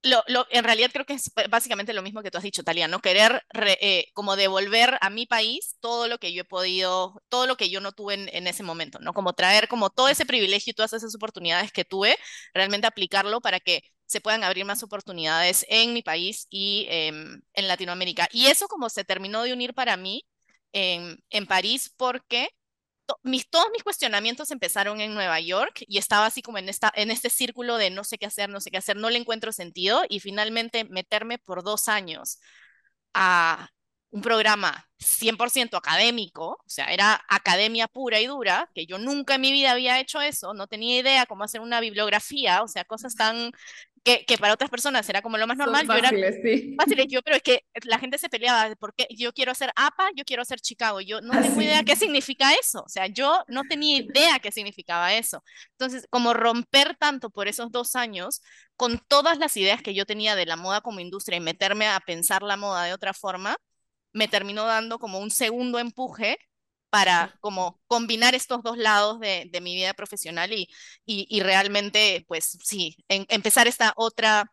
[0.07, 2.99] lo, en realidad creo que es básicamente lo mismo que tú has dicho, Talia, ¿no?
[2.99, 7.57] Querer eh, como devolver a mi país todo lo que yo he podido, todo lo
[7.57, 9.13] que yo no tuve en, en, ese momento, ¿no?
[9.13, 12.17] Como traer como todo ese privilegio y todas esas oportunidades que tuve,
[12.53, 17.67] realmente aplicarlo para que se puedan abrir más oportunidades en mi país y em, en
[17.67, 18.27] Latinoamérica.
[18.31, 20.25] Y eso como se terminó de unir para mí
[20.71, 22.49] en, en París porque
[23.23, 27.11] mis, todos mis cuestionamientos empezaron en Nueva York y estaba así como en, esta, en
[27.11, 30.03] este círculo de no sé qué hacer, no sé qué hacer, no le encuentro sentido
[30.09, 32.39] y finalmente meterme por dos años
[33.13, 33.69] a
[34.09, 39.41] un programa 100% académico, o sea, era academia pura y dura, que yo nunca en
[39.41, 43.15] mi vida había hecho eso, no tenía idea cómo hacer una bibliografía, o sea, cosas
[43.15, 43.51] tan
[44.07, 45.85] que, que, para otras personas era como lo más normal.
[45.85, 46.75] Son fáciles, yo era sí.
[46.77, 50.23] fáciles, yo, pero es que la gente se peleaba, porque yo quiero hacer APA, yo
[50.23, 53.97] quiero hacer Chicago, yo no tengo idea qué significa eso, o sea, yo no tenía
[53.97, 55.43] idea qué significaba eso.
[55.71, 58.41] Entonces, como romper tanto por esos dos años,
[58.77, 61.99] con todas las ideas que yo tenía de la moda como industria y meterme a
[61.99, 63.57] pensar la moda de otra forma,
[64.13, 66.37] me terminó dando como un segundo empuje
[66.89, 70.69] para como combinar estos dos lados de, de mi vida profesional y,
[71.05, 74.51] y, y, realmente, pues sí, en, empezar esta otra,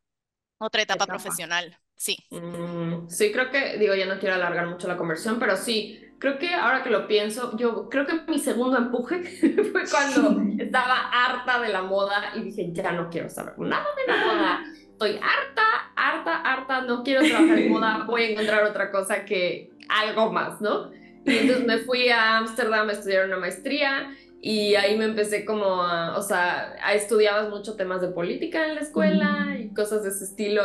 [0.59, 1.19] otra etapa, etapa.
[1.19, 1.79] profesional.
[1.97, 2.19] Sí.
[2.31, 6.39] Mm, sí, creo que, digo, ya no quiero alargar mucho la conversión, pero sí, creo
[6.39, 9.23] que ahora que lo pienso, yo creo que mi segundo empuje
[9.73, 14.13] fue cuando estaba harta de la moda y dije, ya no quiero saber nada de
[14.13, 14.65] la moda.
[14.91, 19.71] Estoy harta, harta, harta, no quiero trabajar en moda, voy a encontrar otra cosa que
[19.89, 20.91] algo más, ¿no?
[21.27, 24.11] Y entonces me fui a Ámsterdam a estudiar una maestría
[24.47, 28.75] y ahí me empecé como a, o sea, a estudiabas mucho temas de política en
[28.75, 29.61] la escuela mm.
[29.63, 30.63] y cosas de ese estilo.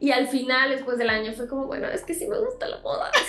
[0.00, 2.78] Y al final, después del año, fue como, bueno, es que sí me gusta la
[2.78, 3.10] moda.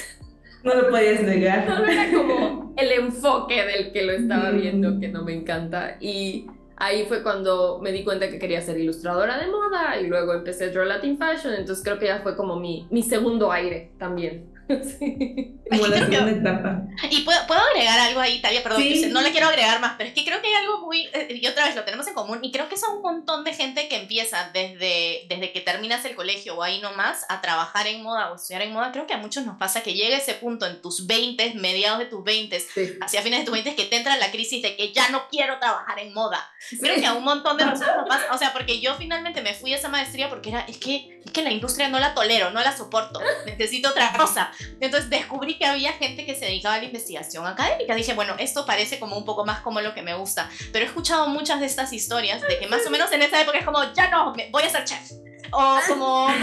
[0.63, 1.67] No lo podías negar.
[1.67, 5.97] No, era como el enfoque del que lo estaba viendo, que no me encanta.
[5.99, 6.47] Y
[6.78, 10.65] ahí fue cuando me di cuenta que quería ser ilustradora de moda y luego empecé
[10.65, 11.53] a Draw Latin Fashion.
[11.53, 14.53] Entonces creo que ya fue como mi, mi segundo aire también.
[14.99, 15.59] Sí.
[15.70, 16.82] Como la segunda etapa.
[17.09, 19.07] Y puedo, puedo, agregar algo ahí, Talia, perdón, sí.
[19.11, 21.47] no le quiero agregar más, pero es que creo que hay algo muy, eh, y
[21.47, 23.95] otra vez lo tenemos en común, y creo que son un montón de gente que
[23.95, 28.36] empieza desde, desde que terminas el colegio o ahí nomás a trabajar en moda o
[28.36, 28.91] estudiar en moda.
[28.91, 32.05] Creo que a muchos nos pasa que llega ese punto en tus 20, mediados de
[32.05, 32.93] tus 20, sí.
[33.01, 35.57] hacia fines de tus 20, que te entra la crisis de que ya no quiero
[35.59, 36.39] trabajar en moda.
[36.59, 36.78] Sí.
[36.78, 39.53] Creo que a un montón de personas nos pasa, o sea, porque yo finalmente me
[39.53, 42.51] fui a esa maestría porque era, es que, es que la industria no la tolero,
[42.51, 44.51] no la soporto, necesito otra cosa.
[44.80, 47.95] Entonces descubrí que había gente que se dedicaba a la investigación académica.
[47.95, 50.49] Dije, bueno, esto parece como un poco más como lo que me gusta.
[50.72, 53.58] Pero he escuchado muchas de estas historias de que más o menos en esa época
[53.58, 55.12] es como, ya no, voy a ser chef.
[55.56, 56.28] O como,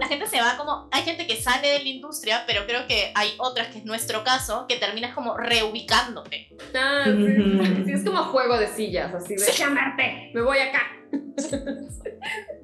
[0.00, 3.10] la gente se va como, hay gente que sale de la industria, pero creo que
[3.14, 6.48] hay otras, que es nuestro caso, que terminas como reubicándote.
[6.74, 9.62] Ah, sí, es como juego de sillas, así de, sí.
[9.62, 10.82] llamarte, me voy acá.
[11.38, 11.48] sí,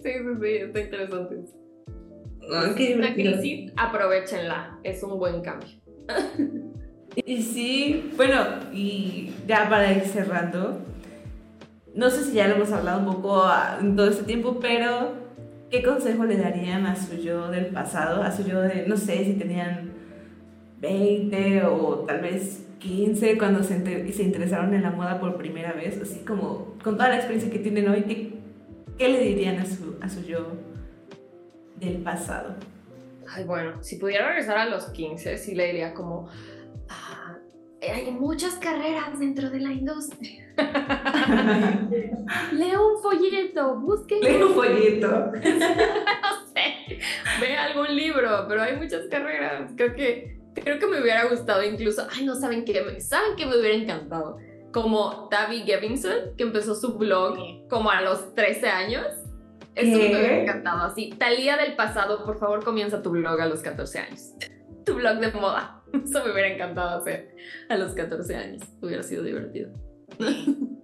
[0.03, 1.60] sí, sí, está interesante.
[2.43, 5.69] Oh, qué una crisis, aprovechenla, es un buen cambio.
[7.17, 8.37] y sí, bueno,
[8.73, 10.81] y ya para ir cerrando,
[11.95, 13.45] no sé si ya lo hemos hablado un poco
[13.81, 15.13] en todo este tiempo, pero
[15.71, 18.23] ¿qué consejo le darían a su yo del pasado?
[18.23, 19.93] A su yo de, no sé, si tenían
[20.81, 26.01] 20 o tal vez 15 cuando se, se interesaron en la moda por primera vez,
[26.01, 28.33] así como con toda la experiencia que tienen hoy, ¿qué,
[28.99, 30.70] qué le dirían a su, a su yo
[31.81, 32.55] del pasado?
[33.29, 36.29] Ay, bueno, si pudiera regresar a los 15, sí le diría como,
[36.89, 37.39] ah,
[37.81, 40.53] hay muchas carreras dentro de la industria.
[42.53, 44.21] Lea un folleto, busque.
[44.21, 45.09] Lea un folleto.
[45.33, 46.99] no sé,
[47.41, 49.73] ve algún libro, pero hay muchas carreras.
[49.77, 53.59] Creo que, creo que me hubiera gustado incluso, ay, no saben qué, saben que me
[53.59, 54.39] hubiera encantado.
[54.73, 57.37] Como Tavi Gevinson, que empezó su blog
[57.69, 59.07] como a los 13 años.
[59.81, 60.85] Eso me hubiera encantado.
[60.85, 64.31] Así, Talía del pasado, por favor, comienza tu blog a los 14 años.
[64.85, 65.83] Tu blog de moda.
[65.93, 67.37] Eso me hubiera encantado hacer
[67.69, 68.63] a los 14 años.
[68.81, 69.71] Hubiera sido divertido.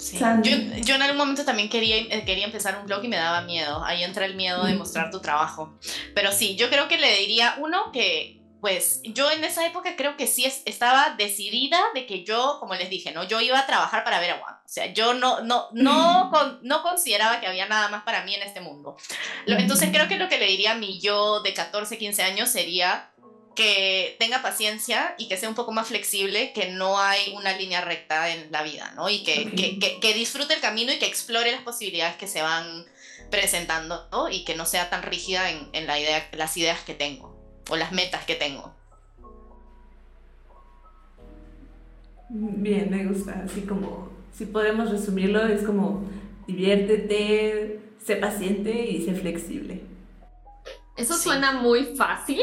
[0.00, 0.16] Sí.
[0.16, 0.52] Yo,
[0.84, 3.82] yo, en algún momento también quería, eh, quería empezar un blog y me daba miedo.
[3.84, 5.76] Ahí entra el miedo de mostrar tu trabajo.
[6.14, 10.16] Pero sí, yo creo que le diría, uno, que pues yo en esa época creo
[10.16, 13.24] que sí es, estaba decidida de que yo, como les dije, ¿no?
[13.24, 14.54] Yo iba a trabajar para ver a Juan.
[14.68, 18.34] O sea, yo no, no, no, con, no consideraba que había nada más para mí
[18.34, 18.98] en este mundo.
[19.46, 23.10] Entonces creo que lo que le diría a mi yo de 14, 15 años sería
[23.56, 27.80] que tenga paciencia y que sea un poco más flexible, que no hay una línea
[27.80, 29.08] recta en la vida, ¿no?
[29.08, 32.84] Y que, que, que, disfrute el camino y que explore las posibilidades que se van
[33.30, 34.28] presentando ¿no?
[34.28, 37.34] y que no sea tan rígida en, en la idea, las ideas que tengo
[37.70, 38.74] o las metas que tengo.
[42.28, 46.04] Bien, me gusta, así como, si podemos resumirlo, es como
[46.46, 49.82] diviértete, sé paciente y sé flexible.
[50.96, 51.24] Eso sí.
[51.24, 52.40] suena muy fácil.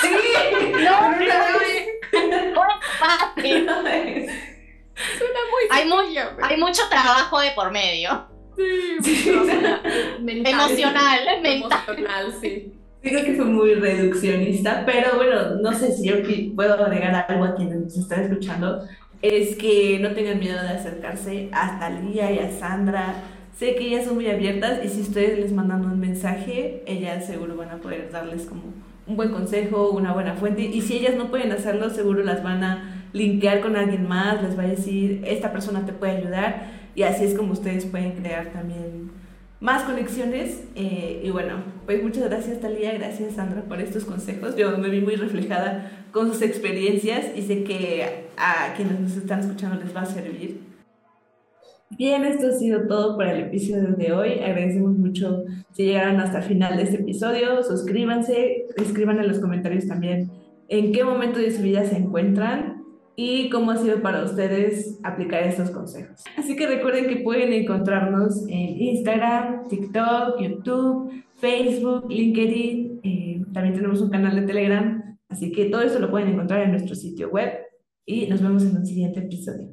[0.00, 0.10] Sí,
[0.72, 3.66] no, no, no es fácil.
[3.66, 4.30] No es.
[5.16, 8.26] Suena muy hay, mucho, hay mucho trabajo de por medio.
[8.54, 9.30] Sí, sí.
[10.20, 11.80] mental, emocional, mental.
[11.86, 12.74] Emocional, sí.
[13.00, 16.16] Creo que fue muy reduccionista, pero bueno, no sé si yo
[16.54, 18.86] puedo agregar algo a quienes nos están escuchando.
[19.20, 23.14] Es que no tengan miedo de acercarse a Talía y a Sandra.
[23.56, 27.56] Sé que ellas son muy abiertas y si ustedes les mandan un mensaje, ellas seguro
[27.56, 28.62] van a poder darles como
[29.08, 30.62] un buen consejo, una buena fuente.
[30.62, 34.56] Y si ellas no pueden hacerlo, seguro las van a linkear con alguien más, les
[34.56, 36.66] va a decir, esta persona te puede ayudar.
[36.94, 39.10] Y así es como ustedes pueden crear también
[39.60, 40.64] más conexiones.
[40.74, 44.56] Eh, y bueno, pues muchas gracias Talía, gracias Sandra por estos consejos.
[44.56, 49.40] Yo me vi muy reflejada con sus experiencias y sé que a quienes nos están
[49.40, 50.60] escuchando les va a servir.
[51.90, 54.32] Bien, esto ha sido todo por el episodio de hoy.
[54.40, 57.62] Agradecemos mucho si llegaron hasta el final de este episodio.
[57.62, 60.30] Suscríbanse, escriban en los comentarios también
[60.68, 62.77] en qué momento de su vida se encuentran
[63.20, 66.22] y cómo ha sido para ustedes aplicar estos consejos.
[66.36, 73.00] Así que recuerden que pueden encontrarnos en Instagram, TikTok, YouTube, Facebook, LinkedIn.
[73.02, 75.18] Eh, también tenemos un canal de Telegram.
[75.28, 77.54] Así que todo eso lo pueden encontrar en nuestro sitio web
[78.06, 79.68] y nos vemos en un siguiente episodio.